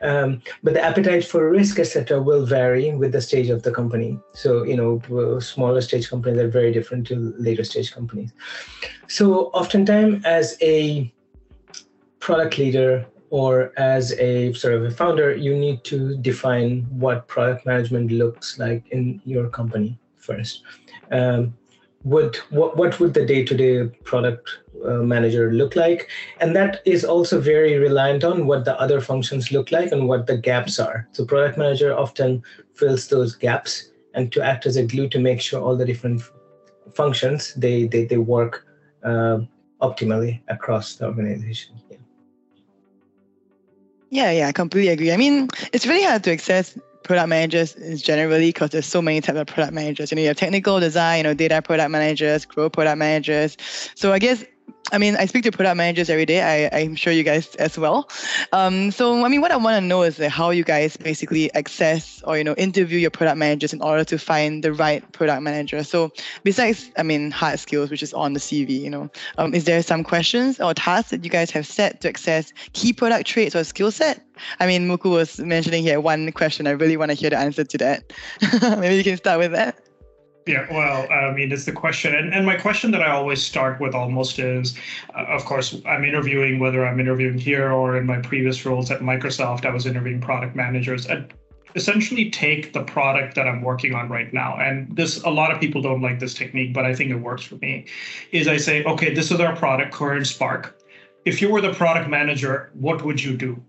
um, 0.01 0.41
but 0.61 0.73
the 0.73 0.81
appetite 0.81 1.23
for 1.25 1.49
risk, 1.49 1.79
etc., 1.79 2.21
will 2.21 2.45
vary 2.45 2.93
with 2.95 3.13
the 3.13 3.21
stage 3.21 3.49
of 3.49 3.63
the 3.63 3.71
company. 3.71 4.19
So 4.33 4.63
you 4.63 4.75
know, 4.75 5.39
smaller 5.39 5.81
stage 5.81 6.09
companies 6.09 6.39
are 6.39 6.49
very 6.49 6.73
different 6.73 7.07
to 7.07 7.33
later 7.37 7.63
stage 7.63 7.93
companies. 7.93 8.33
So 9.07 9.45
oftentimes, 9.53 10.25
as 10.25 10.57
a 10.61 11.13
product 12.19 12.57
leader 12.57 13.05
or 13.29 13.73
as 13.77 14.13
a 14.13 14.53
sort 14.53 14.73
of 14.73 14.83
a 14.83 14.91
founder, 14.91 15.35
you 15.35 15.55
need 15.55 15.83
to 15.85 16.17
define 16.17 16.87
what 16.89 17.27
product 17.27 17.65
management 17.65 18.11
looks 18.11 18.57
like 18.57 18.87
in 18.89 19.21
your 19.25 19.49
company 19.49 19.99
first. 20.17 20.63
Um, 21.11 21.53
would 22.03 22.37
what, 22.51 22.77
what 22.77 22.99
would 22.99 23.13
the 23.13 23.25
day-to-day 23.25 23.87
product 24.03 24.49
uh, 24.85 25.03
manager 25.13 25.51
look 25.51 25.75
like? 25.75 26.07
And 26.39 26.55
that 26.55 26.81
is 26.85 27.03
also 27.03 27.41
very 27.41 27.77
reliant 27.77 28.23
on 28.23 28.45
what 28.45 28.65
the 28.65 28.79
other 28.79 29.01
functions 29.01 29.51
look 29.51 29.71
like 29.71 29.91
and 29.91 30.07
what 30.07 30.27
the 30.27 30.37
gaps 30.37 30.79
are. 30.79 31.07
So 31.11 31.25
product 31.25 31.57
manager 31.57 31.97
often 31.97 32.43
fills 32.75 33.07
those 33.07 33.35
gaps 33.35 33.89
and 34.13 34.31
to 34.31 34.41
act 34.41 34.65
as 34.65 34.77
a 34.77 34.85
glue 34.85 35.09
to 35.09 35.19
make 35.19 35.41
sure 35.41 35.61
all 35.61 35.75
the 35.75 35.85
different 35.85 36.21
functions 36.93 37.53
they 37.55 37.87
they, 37.87 38.05
they 38.05 38.17
work 38.17 38.65
uh, 39.03 39.39
optimally 39.81 40.41
across 40.47 40.95
the 40.95 41.05
organization 41.05 41.75
yeah, 44.09 44.31
yeah, 44.31 44.47
I 44.47 44.51
completely 44.51 44.89
agree. 44.89 45.11
I 45.11 45.17
mean, 45.17 45.49
it's 45.73 45.85
really 45.85 46.03
hard 46.03 46.23
to 46.25 46.31
access 46.31 46.77
product 47.03 47.29
managers 47.29 47.73
generally 48.01 48.49
because 48.49 48.71
there's 48.71 48.85
so 48.85 49.01
many 49.01 49.21
types 49.21 49.37
of 49.37 49.47
product 49.47 49.73
managers. 49.73 50.11
You 50.11 50.15
know, 50.15 50.21
you 50.21 50.27
have 50.27 50.37
technical 50.37 50.79
design, 50.79 51.17
you 51.17 51.23
know, 51.23 51.33
data 51.33 51.61
product 51.61 51.89
managers, 51.89 52.45
growth 52.45 52.73
product 52.73 52.97
managers. 52.97 53.57
So 53.95 54.13
I 54.13 54.19
guess 54.19 54.43
I 54.91 54.97
mean, 54.97 55.15
I 55.17 55.25
speak 55.25 55.43
to 55.43 55.51
product 55.51 55.75
managers 55.75 56.09
every 56.09 56.25
day. 56.25 56.69
I, 56.71 56.79
I'm 56.79 56.95
sure 56.95 57.11
you 57.11 57.23
guys 57.23 57.55
as 57.55 57.77
well. 57.77 58.09
Um, 58.53 58.91
so, 58.91 59.25
I 59.25 59.27
mean, 59.27 59.41
what 59.41 59.51
I 59.51 59.57
want 59.57 59.75
to 59.75 59.81
know 59.81 60.03
is 60.03 60.17
how 60.17 60.49
you 60.51 60.63
guys 60.63 60.95
basically 60.95 61.53
access 61.55 62.21
or, 62.23 62.37
you 62.37 62.43
know, 62.43 62.53
interview 62.55 62.97
your 62.97 63.09
product 63.09 63.37
managers 63.37 63.73
in 63.73 63.81
order 63.81 64.05
to 64.05 64.17
find 64.17 64.63
the 64.63 64.71
right 64.71 65.09
product 65.11 65.41
manager. 65.41 65.83
So, 65.83 66.11
besides, 66.43 66.89
I 66.97 67.03
mean, 67.03 67.31
hard 67.31 67.59
skills, 67.59 67.89
which 67.89 68.01
is 68.01 68.13
on 68.13 68.33
the 68.33 68.39
CV, 68.39 68.79
you 68.79 68.89
know, 68.89 69.09
um, 69.37 69.53
is 69.53 69.65
there 69.65 69.81
some 69.83 70.03
questions 70.03 70.59
or 70.59 70.73
tasks 70.73 71.11
that 71.11 71.23
you 71.23 71.29
guys 71.29 71.51
have 71.51 71.67
set 71.67 71.99
to 72.01 72.09
access 72.09 72.53
key 72.71 72.93
product 72.93 73.27
traits 73.27 73.55
or 73.55 73.63
skill 73.65 73.91
set? 73.91 74.23
I 74.59 74.67
mean, 74.67 74.87
Muku 74.87 75.11
was 75.11 75.39
mentioning 75.39 75.83
here 75.83 75.99
one 75.99 76.31
question. 76.31 76.65
I 76.65 76.71
really 76.71 76.95
want 76.95 77.11
to 77.11 77.15
hear 77.15 77.29
the 77.29 77.37
answer 77.37 77.63
to 77.65 77.77
that. 77.79 78.13
Maybe 78.79 78.95
you 78.95 79.03
can 79.03 79.17
start 79.17 79.39
with 79.39 79.51
that. 79.51 79.86
Yeah, 80.47 80.65
well, 80.71 81.11
I 81.11 81.33
mean, 81.33 81.51
it's 81.51 81.65
the 81.65 81.71
question. 81.71 82.15
And, 82.15 82.33
and 82.33 82.45
my 82.45 82.55
question 82.55 82.91
that 82.91 83.01
I 83.01 83.11
always 83.11 83.43
start 83.43 83.81
with 83.81 83.93
almost 83.93 84.39
is 84.39 84.77
uh, 85.13 85.25
of 85.27 85.45
course, 85.45 85.81
I'm 85.85 86.03
interviewing, 86.03 86.59
whether 86.59 86.85
I'm 86.85 86.99
interviewing 86.99 87.37
here 87.37 87.71
or 87.71 87.97
in 87.97 88.05
my 88.05 88.19
previous 88.19 88.65
roles 88.65 88.89
at 88.91 89.01
Microsoft, 89.01 89.65
I 89.65 89.71
was 89.71 89.85
interviewing 89.85 90.21
product 90.21 90.55
managers. 90.55 91.05
And 91.05 91.33
essentially 91.75 92.31
take 92.31 92.73
the 92.73 92.83
product 92.83 93.35
that 93.35 93.47
I'm 93.47 93.61
working 93.61 93.93
on 93.93 94.09
right 94.09 94.33
now. 94.33 94.57
And 94.57 94.95
this, 94.95 95.21
a 95.23 95.29
lot 95.29 95.51
of 95.51 95.59
people 95.59 95.81
don't 95.81 96.01
like 96.01 96.19
this 96.19 96.33
technique, 96.33 96.73
but 96.73 96.85
I 96.85 96.95
think 96.95 97.11
it 97.11 97.15
works 97.15 97.43
for 97.43 97.55
me. 97.57 97.85
Is 98.31 98.47
I 98.47 98.57
say, 98.57 98.83
okay, 98.85 99.13
this 99.13 99.31
is 99.31 99.39
our 99.39 99.55
product, 99.55 99.93
Coherent 99.93 100.25
Spark. 100.25 100.79
If 101.25 101.41
you 101.41 101.51
were 101.51 101.61
the 101.61 101.73
product 101.73 102.09
manager, 102.09 102.71
what 102.73 103.03
would 103.03 103.23
you 103.23 103.37
do? 103.37 103.63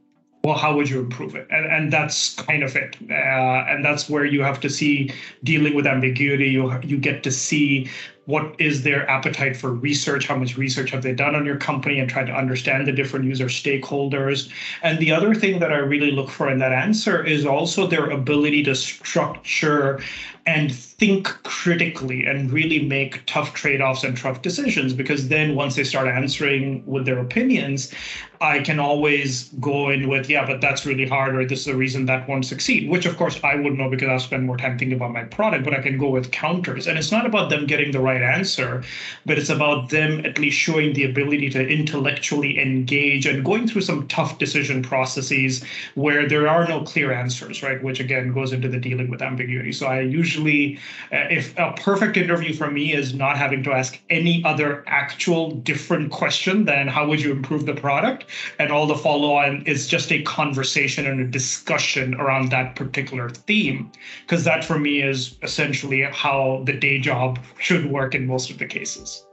Well 0.49 0.57
how 0.57 0.75
would 0.75 0.89
you 0.89 0.99
improve 0.99 1.35
it? 1.35 1.47
And 1.51 1.67
and 1.67 1.93
that's 1.93 2.35
kind 2.35 2.63
of 2.63 2.75
it. 2.75 2.97
Uh, 3.11 3.71
and 3.71 3.85
that's 3.85 4.09
where 4.09 4.25
you 4.25 4.43
have 4.43 4.61
to 4.61 4.71
see 4.71 5.13
dealing 5.45 5.75
with 5.75 5.87
ambiguity. 5.87 6.49
You 6.49 6.81
you 6.83 6.97
get 6.97 7.23
to 7.25 7.31
see 7.31 7.91
what 8.25 8.55
is 8.59 8.83
their 8.83 9.09
appetite 9.09 9.57
for 9.57 9.73
research 9.73 10.27
how 10.27 10.37
much 10.37 10.57
research 10.57 10.91
have 10.91 11.03
they 11.03 11.15
done 11.15 11.35
on 11.35 11.45
your 11.47 11.57
company 11.57 11.99
and 11.99 12.11
try 12.11 12.25
to 12.25 12.33
understand 12.33 12.87
the 12.87 12.93
different 12.93 13.25
user 13.27 13.47
stakeholders. 13.47 14.51
And 14.83 14.99
the 14.99 15.13
other 15.13 15.35
thing 15.35 15.61
that 15.61 15.73
i 15.73 15.77
really 15.77 16.11
look 16.11 16.31
for 16.31 16.51
in 16.51 16.59
that 16.59 16.73
answer 16.73 17.25
is 17.25 17.45
also 17.45 17.87
their 17.87 18.09
ability 18.11 18.63
to 18.65 18.75
structure 18.75 20.01
and 20.49 20.75
think 20.75 21.27
critically 21.43 22.25
and 22.25 22.51
really 22.51 22.83
make 22.83 23.23
tough 23.27 23.53
trade-offs 23.53 24.03
and 24.03 24.17
tough 24.17 24.41
decisions 24.41 24.95
because 24.95 25.29
then 25.29 25.55
once 25.55 25.77
they 25.77 25.85
start 25.85 26.09
answering 26.09 26.83
with 26.87 27.05
their 27.05 27.19
opinions 27.19 27.93
i 28.41 28.59
can 28.61 28.81
always 28.81 29.51
go 29.61 29.91
in 29.91 30.09
with 30.09 30.31
yeah 30.31 30.47
but 30.47 30.61
that's 30.61 30.87
really 30.87 31.07
hard 31.07 31.35
or 31.37 31.45
this 31.45 31.61
is 31.61 31.65
the 31.67 31.77
reason 31.77 32.07
that 32.07 32.27
won't 32.29 32.47
succeed 32.47 32.89
which 32.89 33.05
of 33.05 33.17
course 33.19 33.39
i 33.45 33.55
wouldn't 33.57 33.79
know 33.79 33.91
because 33.91 34.09
i'll 34.09 34.19
spend 34.19 34.47
more 34.47 34.57
time 34.57 34.79
thinking 34.79 34.97
about 34.97 35.13
my 35.13 35.23
product 35.25 35.65
but 35.65 35.75
i 35.75 35.83
can 35.83 35.99
go 35.99 36.09
with 36.09 36.31
counters. 36.31 36.87
And 36.87 36.99
it's 36.99 37.13
not 37.13 37.27
about 37.27 37.51
them 37.51 37.67
getting 37.67 37.93
the 37.93 38.01
right 38.01 38.23
answer 38.23 38.83
but 39.27 39.39
it's 39.39 39.51
about 39.51 39.91
them 39.91 40.25
at 40.25 40.39
least 40.39 40.57
showing 40.57 40.95
the 40.95 41.05
ability 41.05 41.51
to 41.51 41.69
intellectually 41.69 42.59
engage 42.59 43.27
and 43.27 43.45
going 43.45 43.69
through 43.69 43.83
some 43.83 44.09
tough 44.09 44.39
decision 44.39 44.83
processes 44.83 45.63
where 45.95 46.27
there 46.27 46.49
are 46.49 46.67
no 46.67 46.81
clear 46.83 47.13
answers 47.13 47.63
right? 47.63 47.83
Which 47.83 48.01
again 48.01 48.33
goes 48.33 48.53
into 48.53 48.69
the 48.69 48.79
dealing 48.79 49.11
with 49.11 49.21
ambiguity. 49.21 49.73
So 49.73 49.87
i 49.87 50.01
usually 50.01 50.38
usually, 50.39 50.79
uh, 51.13 51.27
if 51.31 51.57
a 51.59 51.73
perfect 51.73 52.17
interview 52.17 52.55
for 52.55 52.71
me 52.71 52.93
is 52.93 53.15
not 53.15 53.37
having 53.37 53.63
to 53.65 53.73
ask 53.73 53.99
any 54.11 54.43
other 54.45 54.85
actual 54.87 55.51
different 55.51 56.11
question 56.11 56.65
than 56.65 56.89
how 56.89 57.07
would 57.07 57.21
you 57.21 57.33
improve 57.33 57.67
the 57.67 57.75
product, 57.75 58.27
and 58.59 58.71
all 58.71 58.87
the 58.87 58.95
follow 58.95 59.35
on 59.35 59.63
is 59.67 59.87
just 59.87 60.13
a 60.13 60.23
conversation 60.23 61.07
and 61.07 61.21
a 61.21 61.27
discussion 61.27 62.15
around 62.15 62.51
that 62.51 62.77
particular 62.77 63.31
theme, 63.31 63.91
because 64.23 64.45
that 64.45 64.65
for 64.65 64.79
me 64.79 65.03
is 65.03 65.37
essentially 65.43 66.03
how 66.03 66.63
the 66.65 66.73
day 66.73 66.99
job 66.99 67.39
should 67.59 67.87
work 67.91 68.15
in 68.15 68.27
most 68.27 68.51
of 68.51 68.59
the 68.59 68.67
cases. 68.67 69.25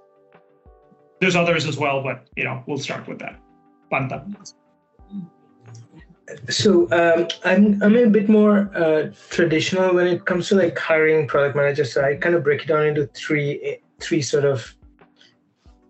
There's 1.21 1.35
others 1.35 1.65
as 1.65 1.77
well, 1.77 2.03
but 2.03 2.27
you 2.35 2.43
know, 2.43 2.63
we'll 2.67 2.77
start 2.77 3.07
with 3.07 3.19
that. 3.19 3.39
Pantha 3.91 4.25
so 6.49 6.87
um, 6.91 7.27
I'm 7.43 7.81
I'm 7.83 7.95
a 7.95 8.07
bit 8.07 8.29
more 8.29 8.71
uh, 8.75 9.11
traditional 9.29 9.93
when 9.93 10.07
it 10.07 10.25
comes 10.25 10.49
to 10.49 10.55
like 10.55 10.77
hiring 10.77 11.27
product 11.27 11.55
managers. 11.55 11.93
So 11.93 12.03
I 12.03 12.15
kind 12.15 12.35
of 12.35 12.43
break 12.43 12.63
it 12.63 12.67
down 12.67 12.85
into 12.85 13.07
three 13.07 13.77
three 13.99 14.21
sort 14.21 14.45
of 14.45 14.75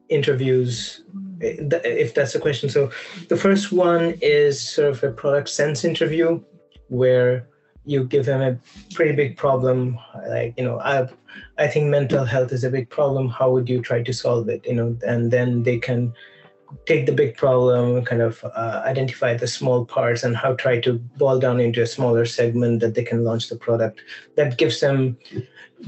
interviews, 0.10 1.04
if 1.40 2.14
that's 2.14 2.34
the 2.34 2.40
question. 2.40 2.70
So 2.70 2.92
the 3.30 3.38
first 3.38 3.72
one 3.72 4.16
is 4.22 4.62
sort 4.62 4.90
of 4.90 5.04
a 5.04 5.12
product 5.12 5.50
sense 5.50 5.86
interview, 5.86 6.42
where 6.90 7.48
you 7.86 8.04
give 8.04 8.26
them 8.26 8.42
a 8.42 8.60
pretty 8.94 9.16
big 9.16 9.38
problem, 9.38 9.98
like 10.28 10.54
you 10.58 10.66
know 10.66 10.80
I 10.80 11.08
I 11.58 11.68
think 11.68 11.88
mental 11.88 12.26
health 12.26 12.52
is 12.52 12.66
a 12.66 12.70
big 12.70 12.90
problem. 12.90 13.30
How 13.30 13.52
would 13.52 13.70
you 13.70 13.82
try 13.82 14.04
to 14.04 14.14
solve 14.14 14.50
it? 14.50 14.66
You 14.66 14.76
know, 14.76 14.98
and 15.08 15.32
then 15.32 15.64
they 15.64 15.78
can 15.78 16.14
take 16.86 17.06
the 17.06 17.12
big 17.12 17.36
problem, 17.38 18.04
kind 18.06 18.22
of 18.22 18.44
uh, 18.44 18.82
identify 18.86 19.36
the 19.36 19.48
small 19.48 19.86
parts, 19.86 20.24
and 20.24 20.36
how 20.36 20.54
try 20.54 20.80
to 20.82 20.94
boil 21.18 21.40
down 21.40 21.60
into 21.60 21.82
a 21.82 21.88
smaller 21.88 22.26
segment 22.26 22.80
that 22.82 22.96
they 22.96 23.04
can 23.04 23.24
launch 23.24 23.50
the 23.50 23.56
product. 23.56 24.02
That 24.36 24.58
gives 24.58 24.80
them, 24.80 25.18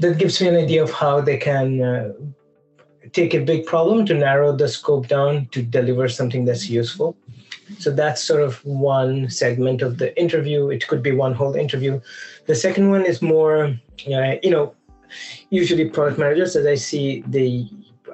that 0.00 0.18
gives 0.18 0.40
me 0.40 0.48
an 0.48 0.56
idea 0.56 0.82
of 0.82 0.90
how 0.90 1.20
they 1.20 1.36
can 1.36 1.82
uh, 1.82 2.12
take 3.12 3.34
a 3.34 3.40
big 3.40 3.66
problem 3.66 4.06
to 4.06 4.14
narrow 4.14 4.54
the 4.54 4.68
scope 4.68 5.08
down 5.08 5.46
to 5.52 5.62
deliver 5.62 6.08
something 6.08 6.44
that's 6.44 6.68
useful. 6.68 7.16
So 7.78 7.90
that's 7.90 8.22
sort 8.24 8.42
of 8.42 8.64
one 8.64 9.28
segment 9.28 9.82
of 9.82 9.98
the 9.98 10.18
interview. 10.18 10.70
It 10.70 10.88
could 10.88 11.02
be 11.02 11.12
one 11.12 11.34
whole 11.34 11.54
interview. 11.54 12.00
The 12.46 12.54
second 12.54 12.90
one 12.90 13.04
is 13.04 13.20
more, 13.20 13.78
uh, 14.10 14.34
you 14.42 14.50
know, 14.50 14.74
usually 15.50 15.88
product 15.88 16.18
managers, 16.18 16.56
as 16.56 16.66
I 16.66 16.74
see, 16.74 17.22
they 17.26 17.68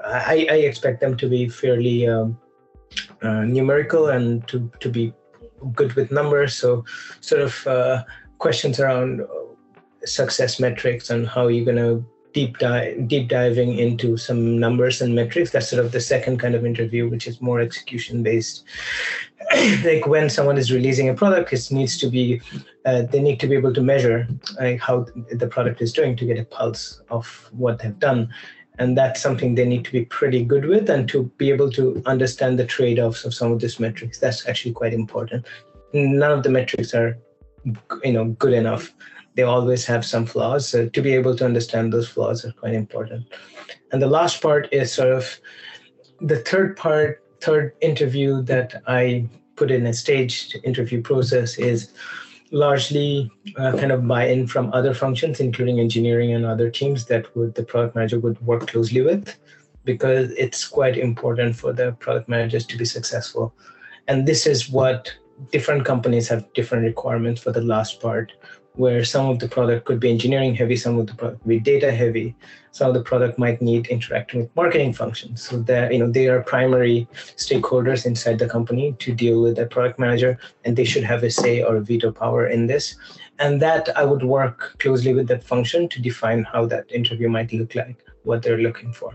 I, 0.05 0.47
I 0.51 0.57
expect 0.57 1.01
them 1.01 1.17
to 1.17 1.29
be 1.29 1.49
fairly 1.49 2.07
um, 2.07 2.39
numerical 3.25 4.09
and 4.09 4.47
to, 4.49 4.71
to 4.81 4.89
be 4.89 5.13
good 5.73 5.95
with 5.95 6.11
numbers. 6.11 6.55
So, 6.55 6.85
sort 7.21 7.43
of 7.43 7.67
uh, 7.67 8.05
questions 8.39 8.81
around 8.81 9.23
uh, 9.23 9.27
success 10.05 10.61
metrics 10.61 11.11
and 11.11 11.27
how 11.27 11.49
you're 11.49 11.65
going 11.65 11.77
to 11.77 12.05
deep 12.33 12.59
dive 12.59 13.07
deep 13.07 13.29
diving 13.29 13.79
into 13.79 14.17
some 14.17 14.59
numbers 14.59 15.01
and 15.01 15.15
metrics. 15.15 15.51
That's 15.51 15.69
sort 15.69 15.85
of 15.85 15.93
the 15.93 16.01
second 16.01 16.39
kind 16.39 16.55
of 16.55 16.67
interview 16.67 17.09
which 17.09 17.27
is 17.27 17.41
more 17.41 17.61
execution 17.61 18.23
based 18.23 18.65
like 19.85 20.07
when 20.07 20.29
someone 20.29 20.59
is 20.59 20.73
releasing 20.73 21.09
a 21.09 21.15
product 21.15 21.53
it 21.53 21.71
needs 21.71 21.97
to 21.99 22.09
be 22.09 22.41
uh, 22.85 23.03
they 23.03 23.21
need 23.21 23.41
to 23.41 23.47
be 23.47 23.55
able 23.55 23.73
to 23.73 23.81
measure 23.81 24.27
like 24.59 24.81
how 24.81 25.07
the 25.33 25.47
product 25.47 25.81
is 25.81 25.93
doing 25.93 26.17
to 26.17 26.25
get 26.25 26.39
a 26.39 26.45
pulse 26.45 27.01
of 27.11 27.49
what 27.53 27.79
they've 27.79 27.99
done 27.99 28.29
and 28.79 28.97
that's 28.99 29.21
something 29.21 29.55
they 29.55 29.65
need 29.65 29.85
to 29.85 29.93
be 29.93 30.05
pretty 30.05 30.45
good 30.45 30.65
with 30.65 30.91
and 30.91 31.09
to 31.09 31.25
be 31.39 31.51
able 31.51 31.71
to 31.71 32.03
understand 32.07 32.59
the 32.59 32.67
trade-offs 32.67 33.25
of 33.25 33.35
some 33.35 33.53
of 33.53 33.61
these 33.61 33.79
metrics. 33.79 34.19
That's 34.19 34.49
actually 34.49 34.73
quite 34.73 34.93
important. 34.93 35.47
None 35.93 36.33
of 36.33 36.43
the 36.43 36.51
metrics 36.51 36.93
are 36.95 37.17
you 38.03 38.13
know 38.13 38.27
good 38.27 38.53
enough. 38.53 38.93
They 39.37 39.43
always 39.43 39.85
have 39.87 40.05
some 40.05 40.27
flaws. 40.27 40.69
So 40.69 40.89
to 40.89 41.03
be 41.03 41.13
able 41.15 41.37
to 41.37 41.45
understand 41.45 41.93
those 41.93 42.09
flaws 42.09 42.45
are 42.45 42.53
quite 42.53 42.75
important. 42.75 43.27
And 43.93 44.03
the 44.03 44.07
last 44.07 44.41
part 44.41 44.69
is 44.73 44.93
sort 44.93 45.13
of 45.13 45.39
the 46.21 46.39
third 46.39 46.77
part 46.77 47.23
third 47.41 47.75
interview 47.83 48.41
that 48.43 48.83
i 48.87 49.29
put 49.57 49.71
in 49.71 49.87
a 49.87 49.93
staged 49.93 50.57
interview 50.65 51.03
process 51.03 51.59
is 51.59 51.93
largely 52.51 53.31
uh, 53.57 53.73
kind 53.73 53.93
of 53.93 54.07
buy-in 54.07 54.47
from 54.47 54.73
other 54.73 54.95
functions, 54.95 55.41
including 55.41 55.81
engineering 55.81 56.33
and 56.33 56.45
other 56.45 56.71
teams 56.71 57.07
that 57.07 57.35
would 57.37 57.55
the 57.55 57.63
product 57.63 57.95
manager 57.95 58.21
would 58.21 58.41
work 58.47 58.67
closely 58.67 59.01
with, 59.01 59.37
because 59.85 60.31
it's 60.33 60.67
quite 60.67 60.97
important 60.97 61.57
for 61.57 61.73
the 61.73 61.93
product 61.93 62.29
managers 62.29 62.67
to 62.67 62.77
be 62.77 62.85
successful. 62.85 63.55
And 64.09 64.27
this 64.27 64.47
is 64.47 64.71
what 64.71 65.13
different 65.51 65.85
companies 65.85 66.29
have 66.29 66.53
different 66.53 66.85
requirements 66.85 67.43
for 67.43 67.53
the 67.53 67.61
last 67.63 68.01
part 68.01 68.33
where 68.77 69.05
some 69.05 69.29
of 69.29 69.39
the 69.39 69.49
product 69.49 69.85
could 69.85 70.01
be 70.01 70.11
engineering 70.11 70.55
heavy, 70.55 70.77
some 70.77 70.99
of 70.99 71.07
the 71.07 71.15
product 71.15 71.41
could 71.43 71.49
be 71.49 71.61
data 71.61 71.93
heavy, 71.93 72.35
some 72.73 72.89
of 72.89 72.95
the 72.95 73.03
product 73.03 73.39
might 73.39 73.63
need 73.63 73.87
interacting 73.87 74.41
with 74.41 74.57
marketing 74.57 74.93
functions. 74.93 75.43
So 75.43 75.59
that 75.63 75.93
you 75.93 75.99
know 75.99 76.11
they 76.11 76.29
are 76.29 76.43
primary 76.43 77.07
stakeholders 77.37 78.05
inside 78.05 78.39
the 78.39 78.49
company 78.49 78.95
to 78.99 79.13
deal 79.13 79.43
with 79.43 79.57
the 79.57 79.67
product 79.67 79.99
manager, 79.99 80.39
and 80.65 80.77
they 80.77 80.85
should 80.85 81.05
have 81.05 81.23
a 81.23 81.31
say 81.31 81.63
or 81.63 81.79
veto 81.81 82.11
power 82.11 82.47
in 82.49 82.67
this. 82.67 82.97
And 83.39 83.63
that 83.63 83.97
I 83.97 84.05
would 84.05 84.25
work 84.25 84.77
closely 84.79 85.15
with 85.15 85.29
that 85.29 85.45
function 85.45 85.89
to 85.89 86.01
define 86.01 86.45
how 86.45 86.67
that 86.67 86.91
interview 86.93 87.29
might 87.29 87.53
look 87.53 87.75
like, 87.75 88.05
what 88.25 88.43
they're 88.43 88.59
looking 88.59 88.93
for. 88.93 89.13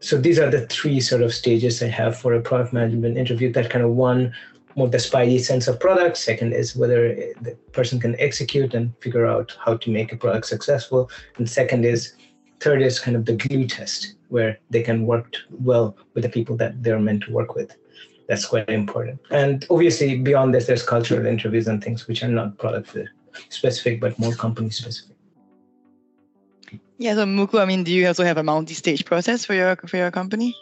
So 0.00 0.18
these 0.18 0.38
are 0.38 0.50
the 0.50 0.66
three 0.66 1.00
sort 1.00 1.22
of 1.22 1.32
stages 1.32 1.82
I 1.82 1.88
have 1.88 2.18
for 2.18 2.34
a 2.34 2.40
product 2.40 2.72
management 2.74 3.16
interview. 3.16 3.50
That 3.50 3.70
kind 3.70 3.84
of 3.84 3.92
one 3.92 4.34
more 4.76 4.88
the 4.88 4.98
spidey 4.98 5.40
sense 5.40 5.68
of 5.68 5.80
product. 5.80 6.16
Second 6.16 6.52
is 6.52 6.76
whether 6.76 7.14
the 7.40 7.56
person 7.72 8.00
can 8.00 8.18
execute 8.20 8.74
and 8.74 8.92
figure 9.00 9.26
out 9.26 9.56
how 9.64 9.76
to 9.76 9.90
make 9.90 10.12
a 10.12 10.16
product 10.16 10.46
successful. 10.46 11.10
And 11.36 11.48
second 11.48 11.84
is, 11.84 12.14
third 12.60 12.82
is 12.82 12.98
kind 12.98 13.16
of 13.16 13.24
the 13.24 13.36
glue 13.36 13.66
test 13.66 14.14
where 14.28 14.58
they 14.70 14.82
can 14.82 15.06
work 15.06 15.36
well 15.50 15.96
with 16.14 16.24
the 16.24 16.30
people 16.30 16.56
that 16.56 16.82
they're 16.82 16.98
meant 16.98 17.24
to 17.24 17.32
work 17.32 17.54
with. 17.54 17.76
That's 18.28 18.46
quite 18.46 18.68
important. 18.70 19.20
And 19.30 19.66
obviously, 19.70 20.18
beyond 20.18 20.54
this, 20.54 20.66
there's 20.66 20.82
cultural 20.82 21.26
interviews 21.26 21.68
and 21.68 21.84
things 21.84 22.08
which 22.08 22.22
are 22.22 22.28
not 22.28 22.56
product 22.58 22.96
specific, 23.50 24.00
but 24.00 24.18
more 24.18 24.34
company 24.34 24.70
specific. 24.70 25.16
Yeah, 26.96 27.14
so 27.14 27.26
Muku, 27.26 27.60
I 27.60 27.64
mean, 27.64 27.84
do 27.84 27.92
you 27.92 28.06
also 28.06 28.24
have 28.24 28.38
a 28.38 28.42
multi-stage 28.42 29.04
process 29.04 29.44
for 29.44 29.54
your 29.54 29.76
for 29.76 29.96
your 29.96 30.10
company? 30.10 30.54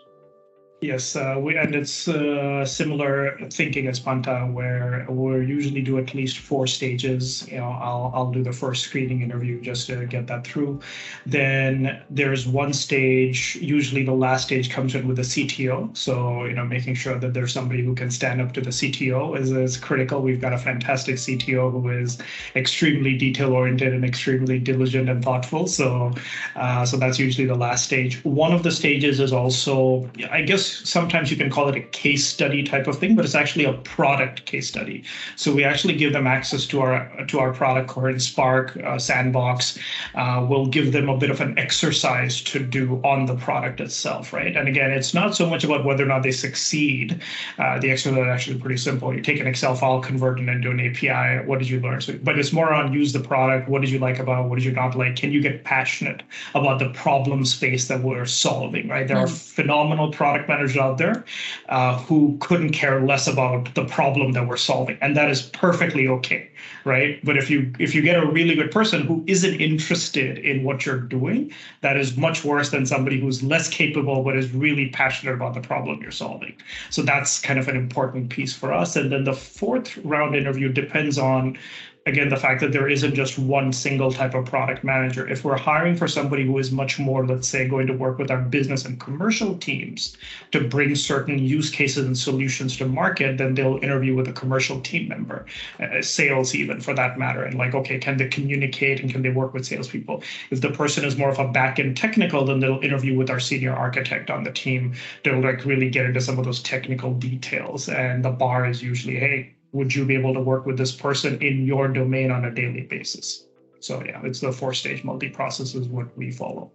Yes, 0.82 1.14
uh, 1.14 1.36
we, 1.38 1.56
and 1.56 1.76
it's 1.76 2.08
uh, 2.08 2.64
similar 2.64 3.38
thinking 3.52 3.86
as 3.86 4.00
Pantha, 4.00 4.52
where 4.52 5.06
we 5.08 5.46
usually 5.46 5.80
do 5.80 5.96
at 5.96 6.12
least 6.12 6.38
four 6.38 6.66
stages. 6.66 7.46
You 7.48 7.58
know, 7.58 7.70
I'll 7.70 8.10
I'll 8.12 8.32
do 8.32 8.42
the 8.42 8.52
first 8.52 8.82
screening 8.82 9.22
interview 9.22 9.60
just 9.60 9.86
to 9.86 10.04
get 10.06 10.26
that 10.26 10.44
through. 10.44 10.80
Then 11.24 12.02
there's 12.10 12.48
one 12.48 12.72
stage. 12.72 13.56
Usually, 13.60 14.02
the 14.02 14.12
last 14.12 14.46
stage 14.46 14.70
comes 14.70 14.96
in 14.96 15.06
with 15.06 15.18
the 15.18 15.22
CTO. 15.22 15.96
So 15.96 16.46
you 16.46 16.54
know, 16.54 16.64
making 16.64 16.96
sure 16.96 17.16
that 17.16 17.32
there's 17.32 17.52
somebody 17.52 17.84
who 17.84 17.94
can 17.94 18.10
stand 18.10 18.40
up 18.40 18.52
to 18.54 18.60
the 18.60 18.70
CTO 18.70 19.38
is 19.38 19.52
is 19.52 19.76
critical. 19.76 20.20
We've 20.20 20.40
got 20.40 20.52
a 20.52 20.58
fantastic 20.58 21.14
CTO 21.14 21.70
who 21.70 21.90
is 21.90 22.18
extremely 22.56 23.16
detail 23.16 23.52
oriented 23.52 23.94
and 23.94 24.04
extremely 24.04 24.58
diligent 24.58 25.08
and 25.08 25.22
thoughtful. 25.22 25.68
So, 25.68 26.12
uh, 26.56 26.84
so 26.84 26.96
that's 26.96 27.20
usually 27.20 27.46
the 27.46 27.54
last 27.54 27.84
stage. 27.84 28.24
One 28.24 28.52
of 28.52 28.64
the 28.64 28.72
stages 28.72 29.20
is 29.20 29.32
also, 29.32 30.10
I 30.28 30.42
guess 30.42 30.71
sometimes 30.72 31.30
you 31.30 31.36
can 31.36 31.50
call 31.50 31.68
it 31.68 31.76
a 31.76 31.80
case 31.80 32.26
study 32.26 32.62
type 32.62 32.86
of 32.86 32.98
thing, 32.98 33.14
but 33.14 33.24
it's 33.24 33.34
actually 33.34 33.64
a 33.64 33.74
product 33.74 34.44
case 34.46 34.68
study. 34.68 35.04
So 35.36 35.54
we 35.54 35.64
actually 35.64 35.96
give 35.96 36.12
them 36.12 36.26
access 36.26 36.66
to 36.66 36.80
our 36.80 37.24
to 37.26 37.38
our 37.38 37.52
product 37.52 37.88
Coherent 37.88 38.22
Spark 38.22 38.76
uh, 38.76 38.98
Sandbox. 38.98 39.78
Uh, 40.14 40.46
we'll 40.48 40.66
give 40.66 40.92
them 40.92 41.08
a 41.08 41.16
bit 41.16 41.30
of 41.30 41.40
an 41.40 41.58
exercise 41.58 42.40
to 42.42 42.58
do 42.58 43.00
on 43.04 43.26
the 43.26 43.36
product 43.36 43.80
itself, 43.80 44.32
right? 44.32 44.56
And 44.56 44.68
again, 44.68 44.90
it's 44.90 45.14
not 45.14 45.36
so 45.36 45.48
much 45.48 45.64
about 45.64 45.84
whether 45.84 46.04
or 46.04 46.06
not 46.06 46.22
they 46.22 46.30
succeed. 46.30 47.20
Uh, 47.58 47.78
the 47.78 47.90
exercise 47.90 48.18
is 48.18 48.26
actually 48.26 48.58
pretty 48.58 48.76
simple. 48.76 49.14
You 49.14 49.20
take 49.20 49.40
an 49.40 49.46
Excel 49.46 49.74
file, 49.74 50.00
convert 50.00 50.40
it 50.40 50.48
into 50.48 50.70
an 50.70 50.80
API. 50.80 51.46
What 51.46 51.58
did 51.58 51.68
you 51.68 51.80
learn? 51.80 52.00
So, 52.00 52.18
but 52.22 52.38
it's 52.38 52.52
more 52.52 52.72
on 52.72 52.92
use 52.92 53.12
the 53.12 53.20
product. 53.20 53.68
What 53.68 53.80
did 53.80 53.90
you 53.90 53.98
like 53.98 54.18
about? 54.18 54.44
It? 54.44 54.48
What 54.48 54.56
did 54.56 54.64
you 54.64 54.72
not 54.72 54.96
like? 54.96 55.16
Can 55.16 55.32
you 55.32 55.40
get 55.40 55.64
passionate 55.64 56.22
about 56.54 56.78
the 56.78 56.90
problem 56.90 57.44
space 57.44 57.88
that 57.88 58.00
we're 58.02 58.26
solving? 58.26 58.88
Right? 58.88 59.06
There 59.06 59.16
mm. 59.16 59.24
are 59.24 59.28
phenomenal 59.28 60.10
product 60.12 60.48
managers 60.48 60.62
out 60.76 60.99
there 60.99 61.25
uh, 61.69 61.99
who 61.99 62.37
couldn't 62.40 62.73
care 62.73 63.00
less 63.04 63.26
about 63.26 63.75
the 63.75 63.85
problem 63.85 64.33
that 64.33 64.47
we're 64.47 64.57
solving, 64.57 64.99
and 65.00 65.16
that 65.16 65.31
is 65.31 65.42
perfectly 65.42 66.09
okay, 66.09 66.50
right? 66.85 67.19
But 67.25 67.37
if 67.37 67.50
you 67.50 67.73
if 67.78 67.95
you 67.95 68.02
get 68.02 68.23
a 68.23 68.26
really 68.26 68.54
good 68.54 68.71
person 68.71 69.02
who 69.02 69.25
isn't 69.26 69.61
interested 69.61 70.38
in 70.38 70.64
what 70.64 70.87
you're 70.87 71.00
doing, 71.00 71.52
that 71.81 71.97
is 71.97 72.16
much 72.16 72.45
worse 72.45 72.71
than 72.71 72.87
somebody 72.87 73.21
who's 73.21 73.42
less 73.42 73.69
capable 73.69 74.23
but 74.23 74.37
is 74.37 74.52
really 74.52 74.88
passionate 74.88 75.35
about 75.35 75.54
the 75.54 75.61
problem 75.61 76.00
you're 76.02 76.11
solving. 76.11 76.54
So 76.90 77.02
that's 77.02 77.40
kind 77.40 77.59
of 77.59 77.69
an 77.69 77.76
important 77.76 78.31
piece 78.31 78.54
for 78.54 78.73
us. 78.73 78.97
And 78.97 79.11
then 79.11 79.25
the 79.25 79.35
fourth 79.35 79.97
round 79.99 80.35
interview 80.35 80.73
depends 80.73 81.19
on 81.19 81.59
again 82.06 82.28
the 82.28 82.37
fact 82.37 82.61
that 82.61 82.73
there 82.73 82.88
isn't 82.88 83.14
just 83.14 83.38
one 83.38 83.73
single 83.73 84.12
type 84.12 84.35
of 84.35 84.44
product 84.44 84.82
manager. 84.85 85.28
If 85.28 85.44
we're 85.44 85.56
hiring 85.56 85.97
for 85.97 86.09
somebody 86.09 86.44
who 86.44 86.59
is 86.59 86.73
much 86.73 86.99
more 86.99 87.26
let's 87.26 87.49
say 87.49 87.68
going 87.68 87.87
to 87.87 87.92
work 87.92 88.18
with 88.18 88.30
our 88.30 88.40
business 88.40 88.85
and 88.85 88.99
commercial 88.99 89.56
teams 89.59 90.16
to 90.50 90.66
bring 90.68 90.94
certain 90.94 91.38
use 91.38 91.71
cases 91.71 92.06
and 92.06 92.16
solutions 92.18 92.76
to 92.78 92.87
market 92.87 93.38
then 93.38 93.54
they'll 93.54 93.78
interview 93.78 94.14
with 94.14 94.28
a 94.28 94.32
commercial 94.32 94.80
team 94.80 95.09
member 95.09 95.47
uh, 95.80 96.02
sales 96.02 96.54
even 96.54 96.80
for 96.80 96.94
that 96.94 97.18
matter. 97.18 97.44
And 97.44 97.56
like 97.59 97.75
okay 97.75 97.99
can 97.99 98.16
they 98.16 98.28
communicate 98.28 99.00
and 99.00 99.11
can 99.11 99.23
they 99.23 99.30
work 99.30 99.54
with 99.54 99.66
salespeople? 99.66 100.23
If 100.50 100.61
the 100.61 100.71
person 100.71 101.04
is 101.04 101.16
more 101.16 101.30
of 101.30 101.38
a 101.38 101.49
back-end 101.49 101.97
technical 101.97 102.44
then 102.44 102.61
they'll 102.61 102.80
interview 102.80 103.16
with 103.16 103.30
our 103.30 103.40
senior 103.40 103.75
architect 103.75 104.30
on 104.30 104.44
the 104.44 104.52
team. 104.52 104.94
To 105.25 105.40
like 105.40 105.64
really 105.64 105.90
get 105.90 106.06
into 106.06 106.21
some 106.21 106.38
of 106.38 106.44
those 106.44 106.62
technical 106.62 107.14
details. 107.14 107.88
And 107.88 108.25
the 108.25 108.30
bar 108.30 108.66
is 108.66 108.82
usually 108.82 109.16
hey 109.16 109.54
would 109.72 109.94
you 109.94 110.04
be 110.04 110.14
able 110.14 110.34
to 110.34 110.40
work 110.40 110.66
with 110.66 110.78
this 110.78 110.92
person 110.92 111.40
in 111.42 111.66
your 111.66 111.88
domain 111.88 112.30
on 112.30 112.44
a 112.44 112.50
daily 112.50 112.82
basis? 112.82 113.46
So 113.80 114.02
yeah, 114.04 114.20
it's 114.24 114.40
the 114.40 114.52
four 114.52 114.74
stage 114.74 115.02
multi 115.02 115.28
process 115.28 115.74
is 115.74 115.88
what 115.88 116.16
we 116.16 116.30
follow. 116.30 116.70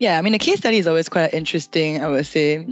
Yeah, 0.00 0.16
I 0.16 0.22
mean 0.22 0.32
a 0.32 0.38
case 0.38 0.58
study 0.58 0.78
is 0.78 0.86
always 0.86 1.08
quite 1.08 1.34
interesting. 1.34 2.00
I 2.02 2.06
would 2.06 2.24
say 2.24 2.64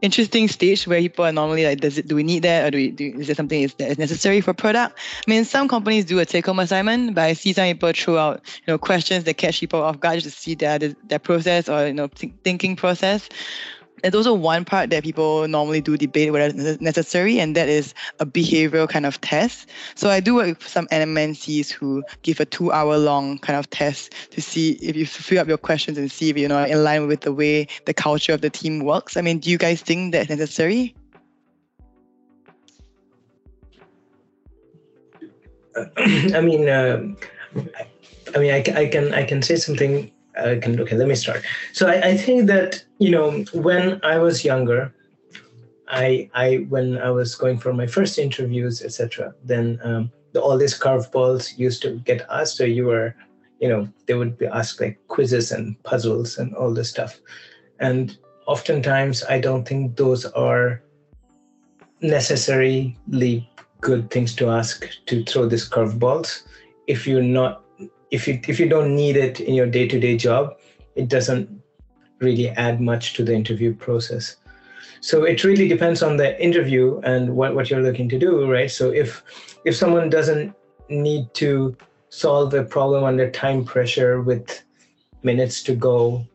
interesting 0.00 0.48
stage 0.48 0.86
where 0.86 1.00
people 1.00 1.22
are 1.22 1.30
normally 1.30 1.66
like, 1.66 1.80
does 1.80 1.98
it 1.98 2.08
do 2.08 2.16
we 2.16 2.22
need 2.22 2.42
that 2.44 2.64
or 2.64 2.70
do 2.70 2.78
we 2.78 2.90
do 2.90 3.12
is 3.18 3.26
there 3.26 3.36
something 3.36 3.70
that 3.76 3.90
is 3.90 3.98
necessary 3.98 4.40
for 4.40 4.54
product? 4.54 4.98
I 4.98 5.30
mean 5.30 5.44
some 5.44 5.68
companies 5.68 6.06
do 6.06 6.18
a 6.18 6.24
take 6.24 6.46
home 6.46 6.58
assignment, 6.58 7.14
but 7.14 7.24
I 7.24 7.34
see 7.34 7.52
some 7.52 7.66
people 7.66 7.92
throw 7.92 8.16
out 8.16 8.40
you 8.66 8.72
know 8.72 8.78
questions 8.78 9.24
that 9.24 9.34
catch 9.34 9.60
people 9.60 9.82
off 9.82 10.00
guard 10.00 10.20
just 10.20 10.34
to 10.34 10.42
see 10.42 10.54
their 10.54 10.78
their 10.78 11.18
process 11.18 11.68
or 11.68 11.86
you 11.86 11.92
know 11.92 12.06
th- 12.06 12.32
thinking 12.42 12.74
process 12.74 13.28
there's 14.02 14.14
also 14.14 14.34
one 14.34 14.64
part 14.64 14.90
that 14.90 15.04
people 15.04 15.46
normally 15.48 15.80
do 15.80 15.96
debate 15.96 16.32
whether 16.32 16.46
it's 16.54 16.80
necessary, 16.80 17.38
and 17.38 17.54
that 17.56 17.68
is 17.68 17.94
a 18.20 18.26
behavioral 18.26 18.88
kind 18.88 19.06
of 19.06 19.20
test. 19.20 19.68
So 19.94 20.10
I 20.10 20.20
do 20.20 20.34
work 20.34 20.48
with 20.48 20.68
some 20.68 20.86
MNCs 20.88 21.70
who 21.70 22.02
give 22.22 22.40
a 22.40 22.44
two-hour-long 22.44 23.38
kind 23.38 23.58
of 23.58 23.70
test 23.70 24.12
to 24.30 24.40
see 24.40 24.72
if 24.82 24.96
you 24.96 25.06
fill 25.06 25.38
up 25.38 25.48
your 25.48 25.58
questions 25.58 25.98
and 25.98 26.10
see 26.10 26.30
if 26.30 26.36
you're 26.36 26.48
not 26.48 26.70
in 26.70 26.82
line 26.82 27.06
with 27.06 27.20
the 27.20 27.32
way 27.32 27.68
the 27.86 27.94
culture 27.94 28.32
of 28.32 28.40
the 28.40 28.50
team 28.50 28.80
works. 28.80 29.16
I 29.16 29.20
mean, 29.20 29.38
do 29.38 29.50
you 29.50 29.58
guys 29.58 29.82
think 29.82 30.12
that's 30.12 30.28
necessary? 30.28 30.94
I 35.96 36.40
mean, 36.40 36.68
uh, 36.68 37.02
I 38.34 38.38
mean, 38.38 38.52
I, 38.52 38.64
I 38.76 38.86
can 38.86 39.14
I 39.14 39.24
can 39.24 39.42
say 39.42 39.56
something 39.56 40.10
I 40.38 40.56
can 40.56 40.80
okay 40.80 40.96
let 40.96 41.08
me 41.08 41.14
start. 41.14 41.42
So 41.72 41.88
I, 41.88 42.10
I 42.10 42.16
think 42.16 42.46
that 42.46 42.84
you 42.98 43.10
know 43.10 43.44
when 43.52 44.00
i 44.04 44.16
was 44.18 44.44
younger 44.44 44.94
i 45.88 46.30
i 46.34 46.66
when 46.68 46.98
i 46.98 47.10
was 47.10 47.34
going 47.34 47.58
for 47.58 47.72
my 47.72 47.86
first 47.86 48.18
interviews 48.18 48.82
etc 48.82 49.34
then 49.44 49.80
um, 49.82 50.10
the, 50.32 50.40
all 50.40 50.56
these 50.56 50.78
curveballs 50.78 51.58
used 51.58 51.82
to 51.82 51.98
get 52.10 52.24
asked 52.30 52.56
so 52.56 52.64
you 52.64 52.86
were 52.86 53.14
you 53.60 53.68
know 53.68 53.88
they 54.06 54.14
would 54.14 54.38
be 54.38 54.46
asked 54.46 54.80
like 54.80 54.98
quizzes 55.08 55.52
and 55.52 55.80
puzzles 55.82 56.38
and 56.38 56.54
all 56.54 56.72
this 56.74 56.90
stuff. 56.90 57.20
And 57.80 58.16
oftentimes 58.46 59.24
i 59.24 59.38
don't 59.38 59.66
think 59.66 59.96
those 59.96 60.24
are 60.26 60.82
necessarily 62.00 62.96
good 63.80 64.10
things 64.10 64.34
to 64.34 64.48
ask 64.48 64.88
to 65.06 65.24
throw 65.24 65.46
these 65.46 65.68
curveballs 65.68 66.42
if 66.86 67.06
you're 67.06 67.30
not 67.40 67.61
if 68.12 68.28
you 68.28 68.38
if 68.46 68.60
you 68.60 68.68
don't 68.68 68.94
need 68.94 69.16
it 69.16 69.40
in 69.40 69.54
your 69.54 69.66
day-to-day 69.66 70.16
job 70.16 70.56
it 70.94 71.08
doesn't 71.08 71.48
really 72.20 72.50
add 72.50 72.80
much 72.80 73.14
to 73.14 73.24
the 73.24 73.34
interview 73.34 73.74
process. 73.74 74.36
So 75.00 75.24
it 75.24 75.42
really 75.42 75.66
depends 75.66 76.00
on 76.00 76.16
the 76.16 76.40
interview 76.40 77.00
and 77.02 77.34
what, 77.34 77.56
what 77.56 77.68
you're 77.68 77.82
looking 77.82 78.08
to 78.10 78.18
do 78.18 78.48
right? 78.50 78.70
So 78.70 78.90
if 78.90 79.22
if 79.64 79.74
someone 79.74 80.10
doesn't 80.10 80.54
need 80.88 81.32
to 81.34 81.76
solve 82.10 82.54
a 82.54 82.62
problem 82.62 83.02
under 83.04 83.30
time 83.30 83.64
pressure 83.64 84.20
with 84.20 84.62
minutes 85.22 85.62
to 85.64 85.74
go 85.74 86.26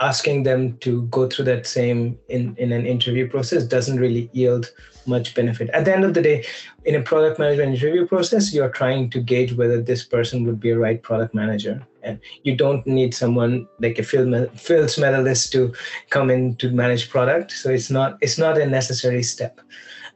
asking 0.00 0.42
them 0.42 0.76
to 0.78 1.02
go 1.06 1.28
through 1.28 1.46
that 1.46 1.66
same 1.66 2.18
in, 2.28 2.54
in 2.56 2.72
an 2.72 2.86
interview 2.86 3.28
process 3.28 3.64
doesn't 3.64 3.98
really 3.98 4.30
yield 4.32 4.70
much 5.06 5.34
benefit. 5.34 5.70
At 5.70 5.84
the 5.84 5.94
end 5.94 6.04
of 6.04 6.14
the 6.14 6.22
day, 6.22 6.44
in 6.84 6.94
a 6.94 7.02
product 7.02 7.38
management 7.38 7.74
interview 7.74 8.06
process, 8.06 8.52
you're 8.52 8.70
trying 8.70 9.10
to 9.10 9.20
gauge 9.20 9.54
whether 9.54 9.80
this 9.82 10.04
person 10.04 10.44
would 10.44 10.60
be 10.60 10.70
a 10.70 10.78
right 10.78 11.02
product 11.02 11.34
manager. 11.34 11.84
And 12.02 12.20
you 12.42 12.54
don't 12.54 12.86
need 12.86 13.14
someone 13.14 13.66
like 13.80 13.98
a 13.98 14.02
Fields 14.02 14.98
medalist 14.98 15.52
to 15.52 15.72
come 16.10 16.30
in 16.30 16.56
to 16.56 16.70
manage 16.70 17.10
product. 17.10 17.52
So 17.52 17.70
it's 17.70 17.90
not 17.90 18.18
it's 18.20 18.38
not 18.38 18.58
a 18.58 18.66
necessary 18.66 19.22
step. 19.22 19.60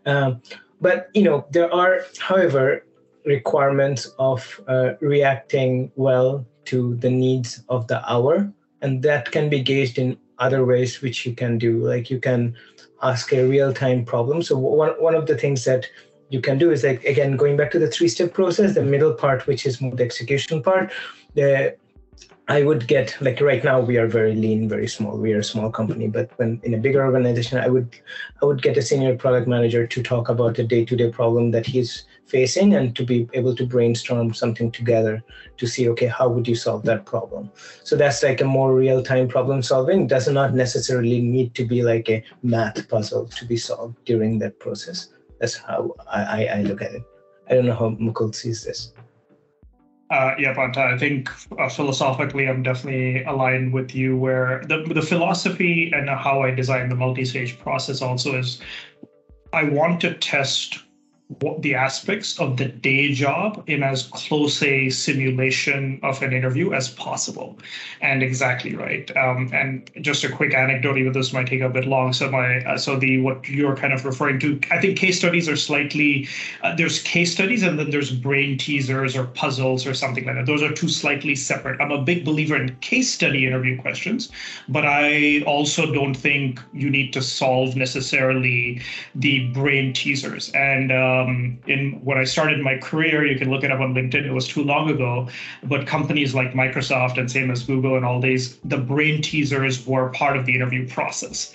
Um, 0.07 0.41
but 0.81 1.09
you 1.15 1.23
know 1.23 1.47
there 1.51 1.73
are, 1.73 2.01
however, 2.19 2.85
requirements 3.25 4.11
of 4.19 4.61
uh, 4.69 4.95
reacting 5.01 5.91
well 5.97 6.47
to 6.65 6.95
the 6.97 7.11
needs 7.11 7.63
of 7.69 7.87
the 7.89 7.99
hour, 8.11 8.53
and 8.83 9.03
that 9.03 9.31
can 9.31 9.49
be 9.49 9.61
gauged 9.61 9.99
in 9.99 10.19
other 10.39 10.65
ways 10.65 11.01
which 11.01 11.25
you 11.25 11.35
can 11.35 11.57
do. 11.57 11.79
Like 11.87 12.11
you 12.11 12.21
can 12.21 12.55
ask 13.03 13.33
a 13.33 13.45
real-time 13.45 14.05
problem. 14.05 14.43
So 14.43 14.59
one, 14.59 14.91
one 15.01 15.15
of 15.15 15.27
the 15.27 15.39
things 15.39 15.65
that 15.65 15.89
you 16.29 16.41
can 16.41 16.59
do 16.59 16.71
is 16.71 16.83
like 16.83 17.05
again 17.05 17.37
going 17.37 17.57
back 17.57 17.71
to 17.73 17.79
the 17.79 17.89
three-step 17.89 18.35
process, 18.35 18.75
the 18.75 18.83
middle 18.83 19.15
part, 19.15 19.47
which 19.47 19.67
is 19.67 19.81
more 19.81 19.95
the 19.95 20.05
execution 20.05 20.63
part, 20.63 20.93
the 21.35 21.77
I 22.49 22.63
would 22.65 22.89
get 22.89 23.17
like 23.21 23.41
right 23.41 23.63
now 23.63 23.81
we 23.81 23.99
are 23.99 24.09
very 24.09 24.35
lean, 24.35 24.69
very 24.69 24.89
small. 24.89 25.17
We 25.17 25.33
are 25.33 25.39
a 25.39 25.45
small 25.45 25.71
company, 25.71 26.09
but 26.09 26.31
when 26.39 26.61
in 26.65 26.75
a 26.75 26.79
bigger 26.79 27.05
organization, 27.05 27.59
I 27.59 27.69
would 27.69 27.97
I 28.41 28.47
would 28.47 28.63
get 28.63 28.77
a 28.77 28.83
senior 28.83 29.17
product 29.17 29.47
manager 29.47 29.87
to 29.87 30.03
talk 30.03 30.29
about 30.29 30.59
a 30.59 30.65
day-to-day 30.65 31.13
problem 31.13 31.53
that 31.53 31.67
he's 31.67 32.05
facing 32.27 32.75
and 32.75 32.97
to 32.97 33.05
be 33.05 33.29
able 33.35 33.55
to 33.55 33.67
brainstorm 33.67 34.33
something 34.33 34.71
together 34.71 35.23
to 35.57 35.67
see 35.67 35.89
okay 35.89 36.07
how 36.07 36.29
would 36.29 36.49
you 36.49 36.55
solve 36.55 36.83
that 36.85 37.05
problem? 37.05 37.51
So 37.85 37.97
that's 37.97 38.23
like 38.23 38.41
a 38.41 38.45
more 38.45 38.75
real-time 38.75 39.29
problem 39.29 39.63
solving 39.63 40.07
does 40.07 40.29
not 40.29 40.55
necessarily 40.55 41.21
need 41.21 41.55
to 41.55 41.65
be 41.65 41.83
like 41.83 42.09
a 42.09 42.25
math 42.43 42.89
puzzle 42.89 43.27
to 43.27 43.45
be 43.45 43.57
solved 43.57 44.05
during 44.05 44.39
that 44.39 44.59
process. 44.59 45.09
That's 45.41 45.57
how 45.57 45.95
i, 46.09 46.47
I 46.47 46.63
look 46.63 46.83
at 46.83 46.95
it. 46.95 47.03
I 47.51 47.55
don't 47.55 47.67
know 47.67 47.75
how 47.75 47.91
mukul 47.91 48.35
sees 48.35 48.65
this. 48.65 48.93
Uh, 50.11 50.35
yeah, 50.39 50.53
but 50.53 50.77
I 50.77 50.99
think 50.99 51.31
uh, 51.59 51.71
philosophically, 51.71 52.47
I'm 52.47 52.63
definitely 52.63 53.25
aligned 53.25 53.73
with 53.73 53.95
you. 53.95 54.15
Where 54.15 54.63
the 54.69 54.85
the 54.85 55.01
philosophy 55.01 55.91
and 55.95 56.09
how 56.11 56.43
I 56.43 56.51
design 56.51 56.91
the 56.91 56.95
multi-stage 56.95 57.59
process 57.59 58.03
also 58.03 58.39
is, 58.39 58.61
I 59.55 59.65
want 59.65 60.03
to 60.03 60.13
test 60.13 60.82
the 61.59 61.75
aspects 61.75 62.39
of 62.39 62.57
the 62.57 62.67
day 62.67 63.13
job 63.13 63.63
in 63.67 63.83
as 63.83 64.05
close 64.09 64.63
a 64.63 64.91
simulation 64.91 66.01
of 66.03 66.23
an 66.23 66.33
interview 66.33 66.73
as 66.73 66.91
possible. 66.91 67.59
And 68.01 68.23
exactly 68.23 68.75
right. 68.75 69.15
Um, 69.17 69.51
and 69.53 69.91
just 70.01 70.25
a 70.25 70.29
quick 70.29 70.55
anecdote, 70.55 70.99
even 70.99 71.13
this 71.13 71.33
might 71.33 71.47
take 71.47 71.61
a 71.61 71.69
bit 71.69 71.87
long. 71.87 72.13
So 72.13 72.31
my 72.31 72.59
uh, 72.65 72.79
so 72.79 72.97
the 72.97 73.21
what 73.21 73.49
you're 73.49 73.77
kind 73.77 73.93
of 73.93 74.05
referring 74.05 74.41
to, 74.41 74.61
I 74.71 74.81
think 74.81 74.99
case 74.99 75.19
studies 75.19 75.49
are 75.49 75.57
slightly 75.57 76.29
uh, 76.63 76.75
there's 76.75 77.03
case 77.03 77.33
studies 77.33 77.63
and 77.63 77.79
then 77.79 77.91
there's 77.91 78.11
brain 78.11 78.59
teasers 78.59 79.17
or 79.17 79.25
puzzles 79.25 79.87
or 79.87 79.95
something 79.95 80.25
like 80.25 80.37
that. 80.37 80.47
Those 80.47 80.63
are 80.63 80.73
two 80.73 80.89
slightly 80.89 81.35
separate. 81.35 81.81
I'm 81.81 81.93
a 81.93 82.03
big 82.03 82.25
believer 82.25 82.57
in 82.57 82.75
case 82.77 83.13
study 83.13 83.47
interview 83.47 83.81
questions, 83.81 84.31
but 84.69 84.85
I 84.85 85.43
also 85.47 85.93
don't 85.93 86.15
think 86.15 86.61
you 86.73 86.91
need 86.91 87.13
to 87.13 87.23
solve 87.23 87.77
necessarily 87.77 88.81
the 89.15 89.49
brain 89.49 89.93
teasers. 89.93 90.51
And 90.51 90.93
um, 91.23 91.59
in 91.67 92.01
when 92.05 92.19
I 92.19 92.25
started 92.25 92.61
my 92.61 92.79
career, 92.79 93.27
you 93.27 93.39
can 93.39 93.51
look 93.51 93.65
it 93.65 93.71
up 93.71 93.81
on 93.81 93.95
LinkedIn. 93.95 94.25
It 94.27 94.33
was 94.33 94.49
too 94.49 94.63
long 94.63 94.91
ago, 94.91 95.29
but 95.65 95.87
companies 95.87 96.35
like 96.35 96.53
Microsoft 96.53 97.19
and 97.19 97.31
same 97.31 97.51
as 97.51 97.63
Google 97.65 97.97
and 97.97 98.05
all 98.05 98.21
these, 98.21 98.59
the 98.65 98.79
brain 98.79 99.23
teasers 99.23 99.87
were 99.87 100.09
part 100.11 100.37
of 100.37 100.47
the 100.47 100.55
interview 100.55 100.89
process. 100.89 101.55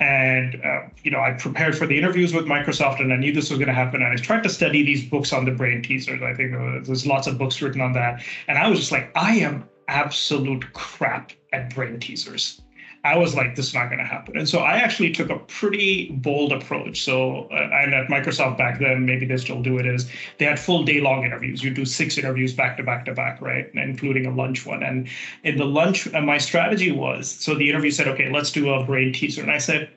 And 0.00 0.64
uh, 0.64 0.82
you 1.02 1.10
know, 1.10 1.20
I 1.20 1.32
prepared 1.32 1.76
for 1.76 1.86
the 1.86 1.98
interviews 1.98 2.32
with 2.32 2.46
Microsoft, 2.46 3.00
and 3.00 3.12
I 3.12 3.16
knew 3.16 3.32
this 3.32 3.50
was 3.50 3.58
going 3.58 3.68
to 3.68 3.74
happen. 3.74 4.02
And 4.02 4.12
I 4.12 4.16
tried 4.16 4.44
to 4.44 4.48
study 4.48 4.84
these 4.84 5.04
books 5.04 5.32
on 5.32 5.44
the 5.44 5.50
brain 5.50 5.82
teasers. 5.82 6.22
I 6.22 6.34
think 6.34 6.52
there's 6.86 7.06
lots 7.06 7.26
of 7.26 7.36
books 7.36 7.60
written 7.60 7.80
on 7.80 7.92
that, 7.94 8.22
and 8.46 8.58
I 8.58 8.68
was 8.68 8.78
just 8.78 8.92
like, 8.92 9.10
I 9.16 9.36
am 9.36 9.68
absolute 9.88 10.72
crap 10.72 11.32
at 11.52 11.74
brain 11.74 11.98
teasers. 11.98 12.60
I 13.08 13.16
was 13.16 13.34
like, 13.34 13.56
this 13.56 13.68
is 13.68 13.74
not 13.74 13.86
going 13.86 14.00
to 14.00 14.04
happen. 14.04 14.36
And 14.36 14.46
so 14.46 14.58
I 14.58 14.76
actually 14.76 15.12
took 15.12 15.30
a 15.30 15.38
pretty 15.38 16.10
bold 16.10 16.52
approach. 16.52 17.02
So, 17.02 17.48
uh, 17.50 17.70
and 17.72 17.94
at 17.94 18.08
Microsoft 18.08 18.58
back 18.58 18.78
then, 18.78 19.06
maybe 19.06 19.24
they 19.24 19.38
still 19.38 19.62
do 19.62 19.78
it, 19.78 19.86
is 19.86 20.10
they 20.38 20.44
had 20.44 20.60
full 20.60 20.82
day 20.84 21.00
long 21.00 21.24
interviews. 21.24 21.64
You 21.64 21.70
do 21.70 21.86
six 21.86 22.18
interviews 22.18 22.52
back 22.52 22.76
to 22.76 22.82
back 22.82 23.06
to 23.06 23.14
back, 23.14 23.40
right? 23.40 23.70
Including 23.72 24.26
a 24.26 24.30
lunch 24.30 24.66
one. 24.66 24.82
And 24.82 25.08
in 25.42 25.56
the 25.56 25.64
lunch, 25.64 26.12
uh, 26.12 26.20
my 26.20 26.36
strategy 26.36 26.92
was 26.92 27.30
so 27.30 27.54
the 27.54 27.68
interview 27.70 27.90
said, 27.90 28.08
okay, 28.08 28.30
let's 28.30 28.52
do 28.52 28.68
a 28.70 28.84
brain 28.84 29.12
teaser. 29.12 29.40
And 29.42 29.50
I 29.50 29.58
said, 29.58 29.90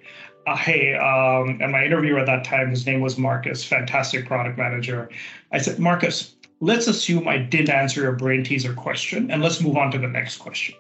uh, 0.48 0.56
hey, 0.56 0.96
um, 0.96 1.60
and 1.62 1.72
my 1.72 1.84
interviewer 1.84 2.20
at 2.20 2.28
that 2.28 2.46
time, 2.46 2.70
his 2.70 2.86
name 2.86 3.02
was 3.02 3.18
Marcus, 3.18 3.64
fantastic 3.64 4.26
product 4.26 4.58
manager. 4.58 5.10
I 5.52 5.58
said, 5.58 5.80
Marcus, 5.80 6.36
let's 6.62 6.88
assume 6.88 7.28
I 7.28 7.38
did 7.38 7.70
answer 7.70 8.02
your 8.02 8.14
brain 8.14 8.44
teaser 8.44 8.74
question 8.74 9.30
and 9.30 9.44
let's 9.44 9.60
move 9.60 9.76
on 9.76 9.92
to 9.92 9.98
the 9.98 10.08
next 10.08 10.38
question. 10.38 10.76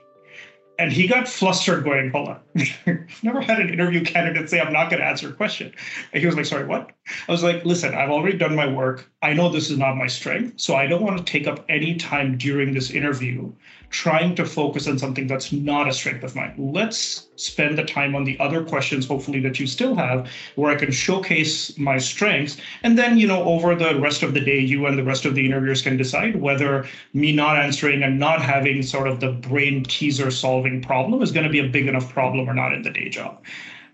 And 0.82 0.92
he 0.92 1.06
got 1.06 1.28
flustered 1.28 1.84
going, 1.84 2.10
hold 2.10 2.30
on. 2.30 2.40
I've 2.88 3.24
never 3.24 3.40
had 3.40 3.60
an 3.60 3.70
interview 3.70 4.04
candidate 4.04 4.50
say, 4.50 4.60
I'm 4.60 4.74
not 4.74 4.90
going 4.90 5.00
to 5.00 5.06
answer 5.06 5.30
a 5.30 5.32
question. 5.32 5.72
And 6.12 6.22
he 6.22 6.26
was 6.26 6.36
like, 6.36 6.48
sorry, 6.48 6.66
what? 6.66 6.90
I 7.28 7.32
was 7.32 7.44
like, 7.44 7.64
listen, 7.64 7.94
I've 7.94 8.10
already 8.10 8.36
done 8.36 8.56
my 8.56 8.66
work. 8.66 9.08
I 9.22 9.34
know 9.34 9.50
this 9.50 9.70
is 9.70 9.78
not 9.78 9.96
my 9.96 10.08
strength. 10.08 10.60
So 10.60 10.76
I 10.76 10.88
don't 10.88 11.04
want 11.04 11.20
to 11.20 11.24
take 11.24 11.46
up 11.46 11.64
any 11.70 11.98
time 11.98 12.36
during 12.36 12.74
this 12.74 12.90
interview 12.90 13.54
trying 13.92 14.34
to 14.36 14.46
focus 14.46 14.88
on 14.88 14.98
something 14.98 15.28
that's 15.28 15.52
not 15.52 15.88
a 15.88 15.94
strength 15.94 16.24
of 16.24 16.36
mine. 16.36 16.54
Let's 16.58 17.28
spend 17.36 17.78
the 17.78 17.84
time 17.84 18.16
on 18.16 18.24
the 18.24 18.40
other 18.40 18.64
questions, 18.64 19.06
hopefully, 19.06 19.42
that 19.42 19.60
you 19.60 19.68
still 19.68 19.96
have, 19.96 20.30
where 20.56 20.72
I 20.72 20.76
can 20.76 20.92
showcase 20.92 21.78
my 21.78 21.98
strengths. 21.98 22.58
And 22.84 22.98
then, 22.98 23.18
you 23.18 23.28
know, 23.28 23.44
over 23.44 23.76
the 23.76 24.00
rest 24.00 24.24
of 24.24 24.34
the 24.34 24.40
day, 24.40 24.60
you 24.60 24.86
and 24.86 24.98
the 24.98 25.04
rest 25.04 25.26
of 25.26 25.36
the 25.36 25.46
interviewers 25.46 25.82
can 25.82 25.98
decide 25.98 26.42
whether 26.42 26.88
me 27.14 27.34
not 27.34 27.58
answering 27.58 28.02
and 28.02 28.18
not 28.18 28.42
having 28.42 28.82
sort 28.82 29.08
of 29.08 29.20
the 29.20 29.34
brain 29.34 29.84
teaser 29.84 30.32
solving 30.32 30.82
problem 30.82 31.22
is 31.22 31.32
going 31.32 31.46
to 31.46 31.52
be 31.52 31.60
a 31.60 31.68
big 31.68 31.88
enough 31.88 32.12
problem 32.12 32.50
or 32.50 32.54
not 32.54 32.74
in 32.74 32.84
the 32.84 32.92
day 32.92 33.10
job. 33.10 33.44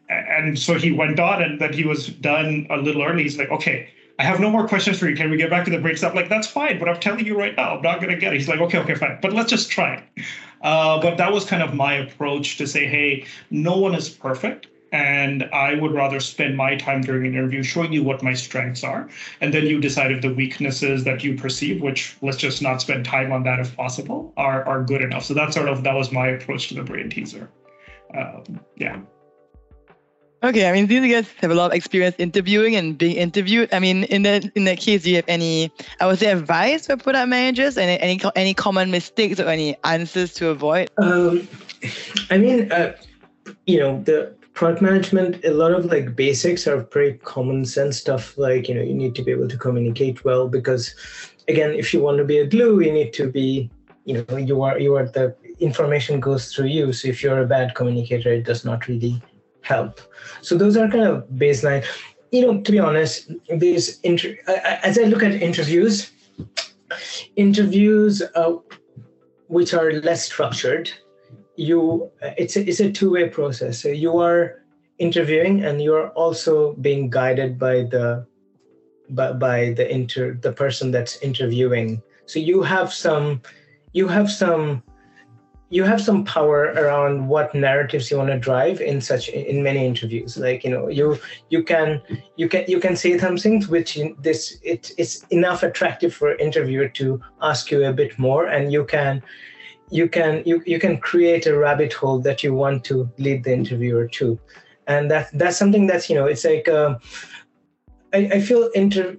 And 0.09 0.57
so 0.57 0.75
he 0.75 0.91
went 0.91 1.19
on, 1.19 1.41
and 1.41 1.59
then 1.59 1.73
he 1.73 1.83
was 1.83 2.07
done 2.07 2.67
a 2.69 2.77
little 2.77 3.03
early. 3.03 3.23
He's 3.23 3.37
like, 3.37 3.51
okay, 3.51 3.89
I 4.19 4.23
have 4.23 4.39
no 4.39 4.49
more 4.49 4.67
questions 4.67 4.97
for 4.97 5.07
you. 5.07 5.15
Can 5.15 5.29
we 5.29 5.37
get 5.37 5.49
back 5.49 5.65
to 5.65 5.71
the 5.71 5.77
brain 5.77 5.95
stuff? 5.95 6.15
Like, 6.15 6.27
that's 6.27 6.47
fine, 6.47 6.79
but 6.79 6.89
I'm 6.89 6.99
telling 6.99 7.25
you 7.25 7.37
right 7.37 7.55
now, 7.55 7.75
I'm 7.75 7.83
not 7.83 8.01
going 8.01 8.11
to 8.11 8.17
get 8.17 8.33
it. 8.33 8.37
He's 8.37 8.47
like, 8.47 8.59
okay, 8.59 8.79
okay, 8.79 8.95
fine. 8.95 9.19
But 9.21 9.33
let's 9.33 9.49
just 9.49 9.69
try 9.69 9.95
it. 9.95 10.23
Uh, 10.61 10.99
but 10.99 11.17
that 11.17 11.31
was 11.31 11.45
kind 11.45 11.61
of 11.61 11.75
my 11.75 11.93
approach 11.93 12.57
to 12.57 12.65
say, 12.65 12.87
hey, 12.87 13.25
no 13.51 13.77
one 13.77 13.93
is 13.93 14.09
perfect. 14.09 14.67
And 14.91 15.43
I 15.53 15.75
would 15.75 15.93
rather 15.93 16.19
spend 16.19 16.57
my 16.57 16.77
time 16.77 17.01
during 17.01 17.27
an 17.27 17.33
interview 17.33 17.61
showing 17.61 17.91
you 17.93 18.03
what 18.03 18.23
my 18.23 18.33
strengths 18.33 18.83
are. 18.83 19.09
And 19.41 19.53
then 19.53 19.67
you 19.67 19.79
decide 19.79 20.11
if 20.11 20.21
the 20.21 20.33
weaknesses 20.33 21.03
that 21.03 21.23
you 21.23 21.35
perceive, 21.35 21.81
which 21.81 22.15
let's 22.21 22.37
just 22.37 22.61
not 22.61 22.81
spend 22.81 23.05
time 23.05 23.31
on 23.31 23.43
that 23.43 23.59
if 23.59 23.75
possible, 23.75 24.33
are, 24.37 24.63
are 24.63 24.83
good 24.83 25.01
enough. 25.01 25.25
So 25.25 25.33
that 25.35 25.53
sort 25.53 25.67
of, 25.67 25.83
that 25.83 25.93
was 25.93 26.11
my 26.11 26.29
approach 26.29 26.69
to 26.69 26.75
the 26.75 26.83
brain 26.83 27.09
teaser. 27.09 27.49
Um, 28.15 28.61
yeah. 28.77 29.01
Okay, 30.43 30.69
I 30.69 30.71
mean, 30.71 30.85
these 30.85 31.01
guys 31.11 31.31
have 31.41 31.49
a 31.49 31.55
lot 31.55 31.71
of 31.71 31.73
experience 31.73 32.15
interviewing 32.19 32.75
and 32.75 32.95
being 32.95 33.15
interviewed. 33.15 33.69
I 33.73 33.79
mean, 33.79 34.03
in 34.03 34.21
that 34.21 34.45
in 34.55 34.65
that 34.65 34.77
case, 34.77 35.03
do 35.03 35.09
you 35.09 35.15
have 35.15 35.25
any, 35.27 35.71
I 35.99 36.05
would 36.05 36.19
say, 36.19 36.31
advice 36.31 36.85
for 36.85 36.95
product 36.95 37.27
managers 37.27 37.75
and 37.75 37.89
any 37.89 38.21
any 38.35 38.53
common 38.53 38.91
mistakes 38.91 39.39
or 39.39 39.47
any 39.47 39.75
answers 39.83 40.33
to 40.35 40.49
avoid? 40.49 40.91
Um, 40.97 41.47
I 42.29 42.37
mean, 42.37 42.71
uh, 42.71 42.93
you 43.65 43.79
know, 43.79 44.01
the 44.03 44.35
product 44.53 44.81
management, 44.81 45.43
a 45.43 45.51
lot 45.51 45.71
of 45.71 45.85
like 45.85 46.15
basics 46.15 46.67
are 46.67 46.83
pretty 46.83 47.17
common 47.17 47.65
sense 47.65 47.97
stuff. 47.97 48.37
Like, 48.37 48.69
you 48.69 48.75
know, 48.75 48.83
you 48.83 48.93
need 48.93 49.15
to 49.15 49.23
be 49.23 49.31
able 49.31 49.47
to 49.47 49.57
communicate 49.57 50.23
well 50.23 50.47
because, 50.47 50.93
again, 51.47 51.71
if 51.71 51.95
you 51.95 52.01
want 52.01 52.19
to 52.19 52.25
be 52.25 52.37
a 52.37 52.45
glue, 52.45 52.79
you 52.81 52.91
need 52.91 53.11
to 53.13 53.27
be, 53.27 53.71
you 54.05 54.23
know, 54.29 54.37
you 54.37 54.61
are 54.61 54.77
you 54.77 54.93
are 54.95 55.07
the 55.07 55.35
information 55.59 56.19
goes 56.19 56.53
through 56.53 56.67
you. 56.67 56.93
So 56.93 57.07
if 57.07 57.23
you're 57.23 57.41
a 57.41 57.47
bad 57.47 57.73
communicator, 57.73 58.31
it 58.31 58.43
does 58.43 58.63
not 58.63 58.87
really 58.87 59.19
help. 59.67 60.01
So 60.41 60.57
those 60.57 60.77
are 60.77 60.87
kind 60.87 61.05
of 61.05 61.27
baseline. 61.35 61.83
You 62.31 62.41
know, 62.41 62.61
to 62.61 62.71
be 62.71 62.79
honest, 62.79 63.31
these 63.49 63.99
inter- 64.01 64.37
as 64.83 64.97
I 64.97 65.03
look 65.03 65.23
at 65.23 65.33
interviews, 65.33 66.11
interviews 67.35 68.21
uh, 68.35 68.53
which 69.47 69.73
are 69.73 69.91
less 70.07 70.25
structured, 70.25 70.91
you 71.55 72.11
it's 72.21 72.55
a, 72.55 72.61
it's 72.69 72.79
a 72.79 72.91
two-way 72.91 73.29
process. 73.29 73.81
So 73.81 73.89
you 73.89 74.19
are 74.19 74.63
interviewing 74.99 75.63
and 75.63 75.81
you're 75.81 76.09
also 76.09 76.73
being 76.73 77.09
guided 77.09 77.57
by 77.57 77.75
the 77.93 78.25
by, 79.09 79.33
by 79.33 79.73
the 79.77 79.89
inter 79.89 80.35
the 80.41 80.51
person 80.51 80.91
that's 80.91 81.21
interviewing. 81.21 82.01
So 82.25 82.39
you 82.39 82.61
have 82.61 82.93
some 82.93 83.41
you 83.93 84.07
have 84.07 84.29
some 84.29 84.83
you 85.69 85.83
have 85.83 86.01
some 86.01 86.23
power 86.23 86.73
around 86.77 87.27
what 87.27 87.53
narratives 87.53 88.09
you 88.09 88.17
want 88.17 88.29
to 88.29 88.39
drive 88.39 88.79
in 88.79 89.01
such 89.01 89.27
in 89.29 89.61
many 89.61 89.85
interviews. 89.85 90.37
Like 90.37 90.63
you 90.63 90.69
know 90.69 90.87
you 90.87 91.19
you 91.49 91.63
can 91.63 92.01
you 92.37 92.47
can 92.47 92.63
you 92.67 92.79
can 92.79 92.95
say 92.95 93.17
some 93.17 93.37
things 93.37 93.67
which 93.67 93.99
this 94.19 94.59
it 94.63 94.91
is 94.97 95.25
enough 95.29 95.63
attractive 95.63 96.13
for 96.13 96.35
interviewer 96.35 96.87
to 96.89 97.19
ask 97.41 97.69
you 97.69 97.83
a 97.85 97.93
bit 97.93 98.17
more 98.17 98.47
and 98.47 98.71
you 98.71 98.85
can 98.85 99.21
you 99.89 100.07
can 100.07 100.43
you, 100.45 100.61
you 100.65 100.79
can 100.79 100.97
create 100.97 101.45
a 101.47 101.57
rabbit 101.57 101.93
hole 101.93 102.19
that 102.19 102.43
you 102.43 102.53
want 102.53 102.83
to 102.85 103.09
lead 103.17 103.43
the 103.43 103.53
interviewer 103.53 104.07
to. 104.07 104.39
And 104.87 105.11
that 105.11 105.29
that's 105.33 105.57
something 105.57 105.85
that's 105.85 106.09
you 106.09 106.15
know 106.15 106.25
it's 106.25 106.45
like 106.45 106.69
uh, 106.69 106.97
I, 108.13 108.19
I 108.35 108.41
feel 108.41 108.69
inter 108.73 109.17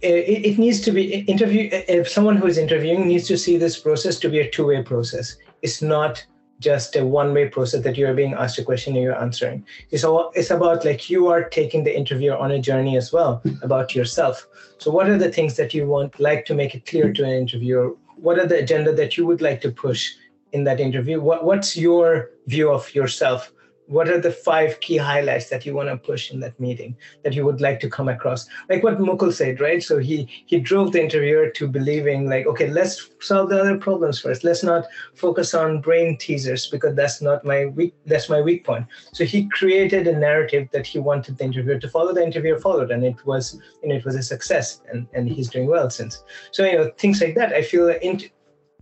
it, 0.00 0.46
it 0.46 0.58
needs 0.58 0.80
to 0.80 0.90
be 0.90 1.20
interview 1.20 1.68
if 1.70 2.08
someone 2.08 2.36
who 2.36 2.46
is 2.46 2.56
interviewing 2.56 3.06
needs 3.06 3.28
to 3.28 3.36
see 3.36 3.58
this 3.58 3.78
process 3.78 4.18
to 4.20 4.30
be 4.30 4.40
a 4.40 4.50
two-way 4.50 4.82
process 4.82 5.36
it's 5.62 5.80
not 5.80 6.24
just 6.62 6.94
a 6.96 7.04
one-way 7.04 7.48
process 7.48 7.82
that 7.82 7.96
you're 7.96 8.14
being 8.14 8.34
asked 8.34 8.58
a 8.58 8.64
question 8.64 8.94
and 8.94 9.02
you're 9.02 9.20
answering. 9.20 9.66
It's 9.90 10.04
all 10.04 10.30
it's 10.34 10.50
about 10.50 10.84
like 10.84 11.10
you 11.10 11.26
are 11.28 11.42
taking 11.48 11.84
the 11.84 11.94
interviewer 11.94 12.36
on 12.36 12.52
a 12.52 12.60
journey 12.60 12.96
as 12.96 13.12
well 13.12 13.36
hmm. 13.38 13.54
about 13.62 13.94
yourself. 13.94 14.46
So 14.78 14.90
what 14.90 15.08
are 15.08 15.18
the 15.18 15.32
things 15.32 15.56
that 15.56 15.74
you 15.74 15.86
want 15.86 16.20
like 16.20 16.44
to 16.46 16.54
make 16.54 16.74
it 16.74 16.86
clear 16.86 17.08
hmm. 17.08 17.14
to 17.14 17.24
an 17.24 17.32
interviewer? 17.32 17.94
What 18.16 18.38
are 18.38 18.46
the 18.46 18.58
agenda 18.58 18.94
that 18.94 19.16
you 19.16 19.26
would 19.26 19.42
like 19.42 19.60
to 19.62 19.72
push 19.72 20.12
in 20.52 20.64
that 20.64 20.80
interview? 20.80 21.20
What, 21.20 21.44
what's 21.44 21.76
your 21.76 22.30
view 22.46 22.70
of 22.70 22.94
yourself? 22.94 23.52
What 23.92 24.08
are 24.08 24.20
the 24.20 24.32
five 24.32 24.80
key 24.80 24.96
highlights 24.96 25.48
that 25.50 25.66
you 25.66 25.74
want 25.74 25.88
to 25.88 25.96
push 25.96 26.30
in 26.30 26.40
that 26.40 26.58
meeting 26.58 26.96
that 27.22 27.34
you 27.34 27.44
would 27.44 27.60
like 27.60 27.78
to 27.80 27.90
come 27.90 28.08
across? 28.08 28.48
Like 28.68 28.82
what 28.82 28.98
mukul 28.98 29.32
said 29.32 29.60
right? 29.60 29.82
So 29.82 29.98
he 29.98 30.28
he 30.46 30.58
drove 30.60 30.92
the 30.92 31.02
interviewer 31.02 31.50
to 31.50 31.68
believing 31.68 32.28
like 32.28 32.46
okay 32.46 32.68
let's 32.70 33.10
solve 33.20 33.50
the 33.50 33.60
other 33.60 33.78
problems 33.78 34.20
first. 34.20 34.44
Let's 34.44 34.62
not 34.62 34.86
focus 35.14 35.54
on 35.54 35.80
brain 35.80 36.16
teasers 36.16 36.68
because 36.68 36.94
that's 36.96 37.20
not 37.20 37.44
my 37.44 37.66
weak 37.66 37.94
that's 38.06 38.28
my 38.28 38.40
weak 38.40 38.64
point. 38.64 38.86
So 39.12 39.24
he 39.24 39.48
created 39.48 40.06
a 40.06 40.18
narrative 40.18 40.68
that 40.72 40.86
he 40.86 40.98
wanted 40.98 41.38
the 41.38 41.44
interviewer 41.44 41.78
to 41.78 41.88
follow. 41.88 42.12
The 42.14 42.24
interviewer 42.24 42.58
followed 42.58 42.90
and 42.90 43.04
it 43.04 43.24
was 43.26 43.60
know 43.84 43.94
it 43.94 44.04
was 44.04 44.16
a 44.16 44.22
success 44.22 44.80
and 44.90 45.06
and 45.12 45.28
he's 45.28 45.48
doing 45.48 45.68
well 45.68 45.90
since. 45.90 46.24
So 46.50 46.64
you 46.64 46.78
know 46.78 46.90
things 46.98 47.20
like 47.20 47.34
that 47.34 47.52
i 47.52 47.62
feel 47.62 47.88
in, 47.88 48.20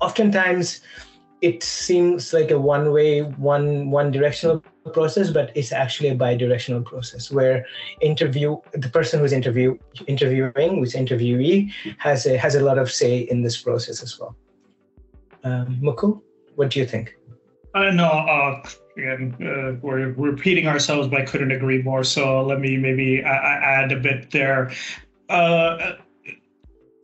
oftentimes 0.01 0.81
it 1.41 1.63
seems 1.63 2.33
like 2.33 2.51
a 2.51 2.59
one 2.59 2.93
way 2.93 3.23
one 3.23 3.91
one 3.91 4.11
directional 4.11 4.63
process 4.89 5.31
but 5.31 5.51
it's 5.55 5.73
actually 5.73 6.09
a 6.09 6.15
bi-directional 6.15 6.83
process 6.83 7.31
where 7.31 7.67
interview 8.01 8.57
the 8.73 8.89
person 8.89 9.21
who's 9.21 9.33
interview 9.33 9.77
interviewing 10.07 10.79
who's 10.79 10.95
interviewee 10.95 11.71
has 11.99 12.27
a 12.27 12.39
has 12.39 12.55
a 12.55 12.61
lot 12.61 12.79
of 12.79 12.91
say 12.91 13.19
in 13.19 13.43
this 13.43 13.61
process 13.61 14.03
as 14.03 14.19
well. 14.19 14.35
Um, 15.45 15.79
mukul 15.83 16.23
what 16.55 16.71
do 16.71 16.81
you 16.81 16.87
think? 16.87 17.17
Uh, 17.75 17.91
no 17.91 18.09
uh, 18.09 18.63
again 18.97 19.37
uh, 19.43 19.77
we're 19.83 20.13
repeating 20.13 20.67
ourselves 20.67 21.09
but 21.09 21.21
i 21.21 21.25
couldn't 21.25 21.53
agree 21.53 21.83
more 21.83 22.03
so 22.03 22.45
let 22.45 22.59
me 22.59 22.77
maybe 22.77 23.23
add 23.23 23.93
a 23.93 23.97
bit 23.97 24.31
there. 24.31 24.73
Uh, 25.29 25.93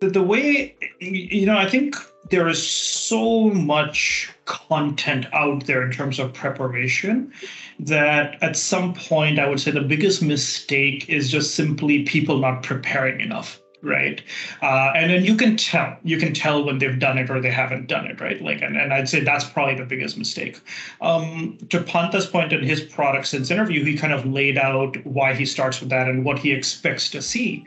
the, 0.01 0.11
the 0.11 0.23
way 0.23 0.77
you 1.01 1.47
know, 1.47 1.57
I 1.57 1.69
think 1.69 1.97
there 2.31 2.49
is 2.49 2.67
so 2.67 3.51
much 3.51 4.33
content 4.47 5.27
out 5.33 5.67
there 5.67 5.83
in 5.83 5.93
terms 5.93 6.19
of 6.19 6.33
preparation 6.33 7.33
that 7.79 8.43
at 8.43 8.57
some 8.57 8.95
point 8.95 9.39
I 9.39 9.49
would 9.49 9.61
say 9.61 9.71
the 9.71 9.81
biggest 9.81 10.23
mistake 10.23 11.09
is 11.09 11.31
just 11.31 11.55
simply 11.55 12.05
people 12.05 12.39
not 12.39 12.63
preparing 12.63 13.21
enough 13.21 13.61
right? 13.83 14.23
Uh, 14.63 14.93
and 14.97 15.11
then 15.11 15.25
you 15.25 15.37
can 15.37 15.57
tell 15.57 15.97
you 16.03 16.19
can 16.19 16.35
tell 16.35 16.65
when 16.65 16.79
they've 16.79 16.99
done 16.99 17.19
it 17.19 17.31
or 17.31 17.41
they 17.41 17.51
haven't 17.51 17.87
done 17.87 18.07
it 18.07 18.21
right? 18.21 18.41
Like 18.43 18.63
and, 18.63 18.77
and 18.77 18.93
i'd 18.93 19.09
say 19.09 19.21
that's 19.21 19.45
probably 19.45 19.77
the 19.77 19.85
biggest 19.85 20.19
mistake. 20.19 20.61
Um, 21.01 21.59
to 21.71 21.81
Pantha's 21.81 22.27
point 22.27 22.53
in 22.53 22.63
his 22.63 22.81
product 22.81 23.27
since 23.27 23.51
interview 23.51 23.85
he 23.85 23.97
kind 23.97 24.13
of 24.13 24.27
laid 24.27 24.59
out 24.59 24.97
why 25.07 25.35
he 25.35 25.47
starts 25.47 25.81
with 25.81 25.91
that 25.91 26.09
and 26.09 26.25
what 26.25 26.39
he 26.39 26.53
expects 26.53 27.11
to 27.11 27.23
see. 27.23 27.65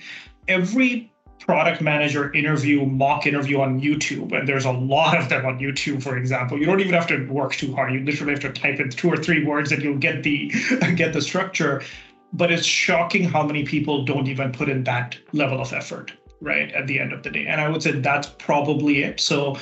Every 0.48 1.12
product 1.40 1.82
manager 1.82 2.32
interview 2.34 2.86
mock 2.86 3.26
interview 3.26 3.60
on 3.62 3.80
youtube 3.80 4.38
and 4.38 4.48
there's 4.48 4.66
a 4.66 4.72
lot 4.72 5.18
of 5.18 5.30
them 5.30 5.46
on 5.46 5.58
youtube 5.60 6.02
for 6.02 6.18
example. 6.18 6.58
You 6.58 6.66
don't 6.66 6.80
even 6.80 6.94
have 6.94 7.08
to 7.08 7.26
work 7.28 7.54
too 7.54 7.74
hard. 7.76 7.94
You 7.94 8.02
literally 8.02 8.34
have 8.34 8.42
to 8.42 8.52
type 8.52 8.80
in 8.80 8.90
two 8.90 9.10
or 9.10 9.18
three 9.18 9.44
words 9.44 9.72
and 9.72 9.82
you'll 9.82 9.98
get 9.98 10.24
the 10.24 10.50
get 10.96 11.14
the 11.14 11.22
structure. 11.22 11.84
But 12.34 12.52
it's 12.52 12.66
shocking 12.66 13.24
how 13.24 13.44
many 13.44 13.64
people 13.64 14.06
don't 14.06 14.28
even 14.28 14.52
put 14.52 14.70
in 14.70 14.84
that 14.84 15.18
level 15.34 15.60
of 15.60 15.74
effort 15.74 16.14
right 16.42 16.72
at 16.72 16.88
the 16.88 17.00
end 17.00 17.12
of 17.12 17.24
the 17.24 17.30
day. 17.30 17.46
And 17.48 17.60
i 17.60 17.68
would 17.68 17.84
say 17.84 17.92
that's 17.92 18.30
probably 18.38 19.04
it. 19.04 19.20
So 19.20 19.58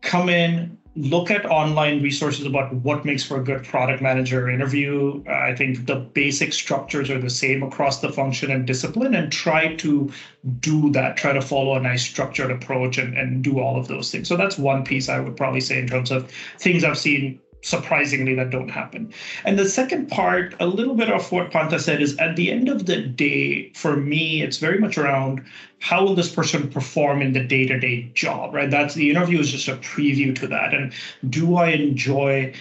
come 0.00 0.28
in 0.28 0.78
look 0.94 1.30
at 1.30 1.46
online 1.46 2.02
resources 2.02 2.44
about 2.44 2.74
what 2.74 3.04
makes 3.04 3.24
for 3.24 3.40
a 3.40 3.44
good 3.44 3.64
product 3.64 4.02
manager 4.02 4.50
interview. 4.50 5.24
I 5.26 5.54
think 5.54 5.86
the 5.86 5.96
basic 5.96 6.52
structures 6.52 7.08
are 7.10 7.20
the 7.20 7.30
same 7.30 7.62
across 7.62 8.00
the 8.00 8.12
function 8.12 8.50
and 8.50 8.66
discipline 8.66 9.14
and 9.14 9.32
try 9.32 9.74
to 9.76 10.12
do 10.60 10.90
that. 10.92 11.16
Try 11.16 11.32
to 11.32 11.40
follow 11.40 11.76
a 11.76 11.80
nice 11.80 12.02
structured 12.02 12.50
approach 12.50 12.98
and, 12.98 13.16
and 13.16 13.42
do 13.42 13.58
all 13.58 13.78
of 13.78 13.88
those 13.88 14.10
things. 14.10 14.28
So 14.28 14.36
that's 14.36 14.58
one 14.58 14.84
piece 14.84 15.08
i 15.08 15.18
would 15.18 15.36
probably 15.36 15.60
say 15.60 15.78
in 15.78 15.86
terms 15.86 16.10
of 16.10 16.30
things 16.58 16.84
i've 16.84 16.98
seen 16.98 17.40
surprisingly 17.62 18.34
that 18.34 18.50
don't 18.50 18.68
happen. 18.68 19.12
And 19.44 19.58
the 19.58 19.68
second 19.68 20.08
part, 20.08 20.54
a 20.60 20.66
little 20.66 20.94
bit 20.94 21.10
of 21.10 21.30
what 21.32 21.50
pantha 21.50 21.80
said 21.80 22.02
is 22.02 22.16
at 22.18 22.36
the 22.36 22.50
end 22.50 22.68
of 22.68 22.86
the 22.86 23.00
day, 23.02 23.70
for 23.74 23.96
me, 23.96 24.42
it's 24.42 24.58
very 24.58 24.78
much 24.78 24.98
around 24.98 25.44
how 25.78 26.04
will 26.04 26.14
this 26.14 26.32
person 26.32 26.70
perform 26.70 27.22
in 27.22 27.32
the 27.32 27.42
day-to-day 27.42 28.10
job, 28.14 28.54
right? 28.54 28.70
That's 28.70 28.94
the 28.94 29.10
interview 29.10 29.40
is 29.40 29.50
just 29.50 29.68
a 29.68 29.76
preview 29.76 30.34
to 30.36 30.46
that. 30.48 30.74
And 30.74 30.92
do 31.28 31.56
I 31.56 31.70
enjoy 31.70 32.54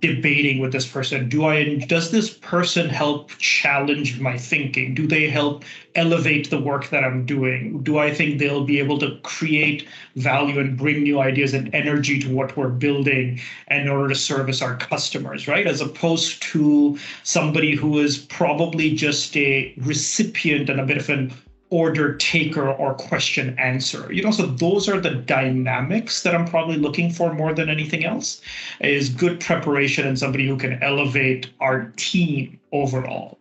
debating 0.00 0.58
with 0.58 0.72
this 0.72 0.86
person. 0.86 1.28
Do 1.28 1.46
i 1.46 1.76
does 1.76 2.10
this 2.10 2.30
person 2.30 2.88
help 2.88 3.30
challenge 3.38 4.18
my 4.20 4.36
thinking? 4.36 4.94
Do 4.94 5.06
they 5.06 5.28
help 5.28 5.64
elevate 5.94 6.50
the 6.50 6.60
work 6.60 6.88
that 6.90 7.04
i'm 7.04 7.24
doing? 7.24 7.82
Do 7.82 7.98
i 7.98 8.12
think 8.12 8.38
they'll 8.38 8.64
be 8.64 8.78
able 8.78 8.98
to 8.98 9.18
create 9.22 9.86
value 10.16 10.58
and 10.58 10.76
bring 10.76 11.02
new 11.02 11.20
ideas 11.20 11.54
and 11.54 11.72
energy 11.74 12.18
to 12.20 12.34
what 12.34 12.56
we're 12.56 12.68
building 12.68 13.40
in 13.70 13.88
order 13.88 14.08
to 14.08 14.14
service 14.14 14.60
our 14.60 14.76
customers 14.76 15.46
right? 15.46 15.66
As 15.66 15.80
opposed 15.80 16.42
to 16.54 16.98
somebody 17.22 17.74
who 17.74 17.98
is 17.98 18.18
probably 18.18 18.94
just 18.94 19.36
a 19.36 19.72
recipient 19.78 20.68
and 20.68 20.80
a 20.80 20.86
bit 20.86 20.98
of 20.98 21.08
an 21.10 21.32
order 21.70 22.14
taker 22.14 22.68
or 22.68 22.94
question 22.94 23.58
answer. 23.58 24.12
You 24.12 24.22
know 24.22 24.30
so 24.30 24.46
those 24.46 24.88
are 24.88 25.00
the 25.00 25.14
dynamics 25.14 26.22
that 26.22 26.34
i'm 26.34 26.46
probably 26.46 26.76
looking 26.76 27.10
for 27.10 27.32
more 27.34 27.52
than 27.52 27.68
anything 27.68 28.04
else 28.04 28.40
is 28.80 29.08
good 29.08 29.40
preparation 29.40 30.06
and 30.06 30.18
somebody 30.18 30.46
who 30.46 30.56
can 30.56 30.82
elevate 30.82 31.50
our 31.60 31.92
team 31.96 32.60
overall. 32.72 33.38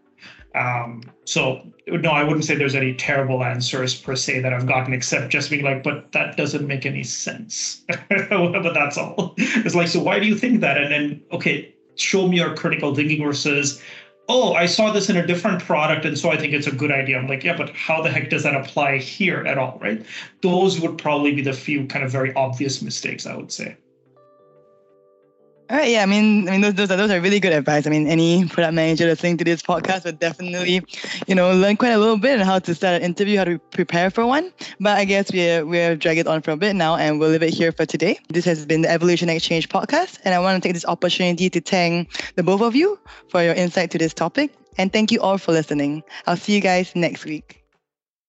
Um, 0.56 1.04
so 1.26 1.62
no 1.88 2.12
i 2.12 2.24
wouldn't 2.24 2.46
say 2.46 2.56
there's 2.56 2.76
any 2.76 2.94
terrible 2.96 3.44
answers 3.44 3.94
per 3.94 4.16
se 4.16 4.40
that 4.40 4.54
i've 4.54 4.66
gotten 4.66 4.94
except 4.94 5.30
just 5.30 5.50
being 5.50 5.64
like 5.64 5.84
but 5.84 6.12
that 6.14 6.38
doesn't 6.38 6.66
make 6.66 6.86
any 6.86 7.04
sense. 7.04 7.84
But 8.10 8.74
that's 8.74 8.98
all. 8.98 9.36
It's 9.38 9.76
like 9.76 9.88
so 9.88 10.02
why 10.02 10.20
do 10.20 10.26
you 10.26 10.36
think 10.36 10.62
that? 10.62 10.78
And 10.78 10.92
then 10.92 11.22
okay 11.32 11.76
show 11.96 12.28
me 12.28 12.38
your 12.38 12.56
critical 12.56 12.94
thinking 12.94 13.24
versus 13.24 13.82
oh, 14.28 14.54
I 14.54 14.66
saw 14.66 14.92
this 14.92 15.10
in 15.10 15.18
a 15.18 15.26
different 15.26 15.62
product, 15.62 16.06
and 16.06 16.18
so 16.18 16.32
I 16.32 16.38
think 16.38 16.54
it's 16.54 16.68
a 16.68 16.72
good 16.72 16.92
idea. 16.92 17.18
I'm 17.18 17.28
like, 17.28 17.44
yeah, 17.44 17.56
but 17.56 17.70
how 17.72 18.02
the 18.02 18.12
heck 18.12 18.30
does 18.30 18.44
that 18.44 18.56
apply 18.56 18.98
here 18.98 19.42
at 19.46 19.58
all, 19.58 19.78
right? 19.82 20.06
Those 20.42 20.80
would 20.80 20.98
probably 20.98 21.34
be 21.34 21.42
the 21.42 21.54
few 21.54 21.86
kind 21.88 22.04
of 22.04 22.12
very 22.12 22.34
obvious 22.34 22.82
mistakes, 22.82 23.26
I 23.26 23.36
would 23.36 23.52
say. 23.52 23.78
All 25.68 25.78
right, 25.78 25.90
yeah, 25.90 26.04
I 26.04 26.06
mean, 26.06 26.48
I 26.48 26.52
mean, 26.52 26.62
those, 26.62 26.76
those 26.76 26.92
are 26.92 26.96
those 26.96 27.10
are 27.10 27.20
really 27.20 27.40
good 27.40 27.52
advice. 27.52 27.88
I 27.88 27.90
mean, 27.90 28.06
any 28.06 28.48
product 28.48 28.76
manager 28.76 29.06
listening 29.08 29.38
to 29.38 29.44
this 29.44 29.64
podcast 29.64 30.06
would 30.06 30.20
definitely, 30.20 30.84
you 31.26 31.34
know, 31.34 31.52
learn 31.54 31.76
quite 31.76 31.90
a 31.94 31.98
little 31.98 32.20
bit 32.20 32.40
on 32.40 32.46
how 32.46 32.60
to 32.60 32.76
start 32.76 32.98
an 32.98 33.02
interview, 33.02 33.40
how 33.40 33.46
to 33.46 33.58
prepare 33.58 34.12
for 34.12 34.28
one. 34.28 34.54
But 34.80 35.00
I 35.00 35.06
guess 35.06 35.32
we're 35.34 35.66
we're 35.66 35.96
drag 35.96 36.20
it 36.20 36.28
on 36.28 36.44
for 36.44 36.52
a 36.52 36.58
bit 36.58 36.76
now, 36.76 36.98
and 36.98 37.20
we'll 37.20 37.32
leave 37.32 37.42
it 37.42 37.52
here 37.52 37.72
for 37.72 37.84
today. 37.84 38.20
This 38.30 38.46
has 38.46 38.64
been 38.64 38.84
the 38.84 38.92
Evolution 38.92 39.28
Exchange 39.28 39.68
podcast, 39.70 40.20
and 40.24 40.36
I 40.36 40.40
want 40.40 40.62
to 40.62 40.68
take 40.68 40.76
this 40.76 40.86
opportunity 40.86 41.50
to 41.50 41.60
thank 41.60 42.14
the 42.36 42.44
both 42.44 42.62
of 42.62 42.76
you 42.76 43.00
for 43.30 43.42
your 43.42 43.56
insight 43.56 43.90
to 43.92 43.98
this 43.98 44.14
topic, 44.14 44.54
and 44.78 44.94
thank 44.94 45.12
you 45.12 45.20
all 45.20 45.40
for 45.40 45.52
listening. 45.52 46.04
I'll 46.28 46.38
see 46.38 46.54
you 46.54 46.62
guys 46.62 46.96
next 46.96 47.26
week. 47.26 47.65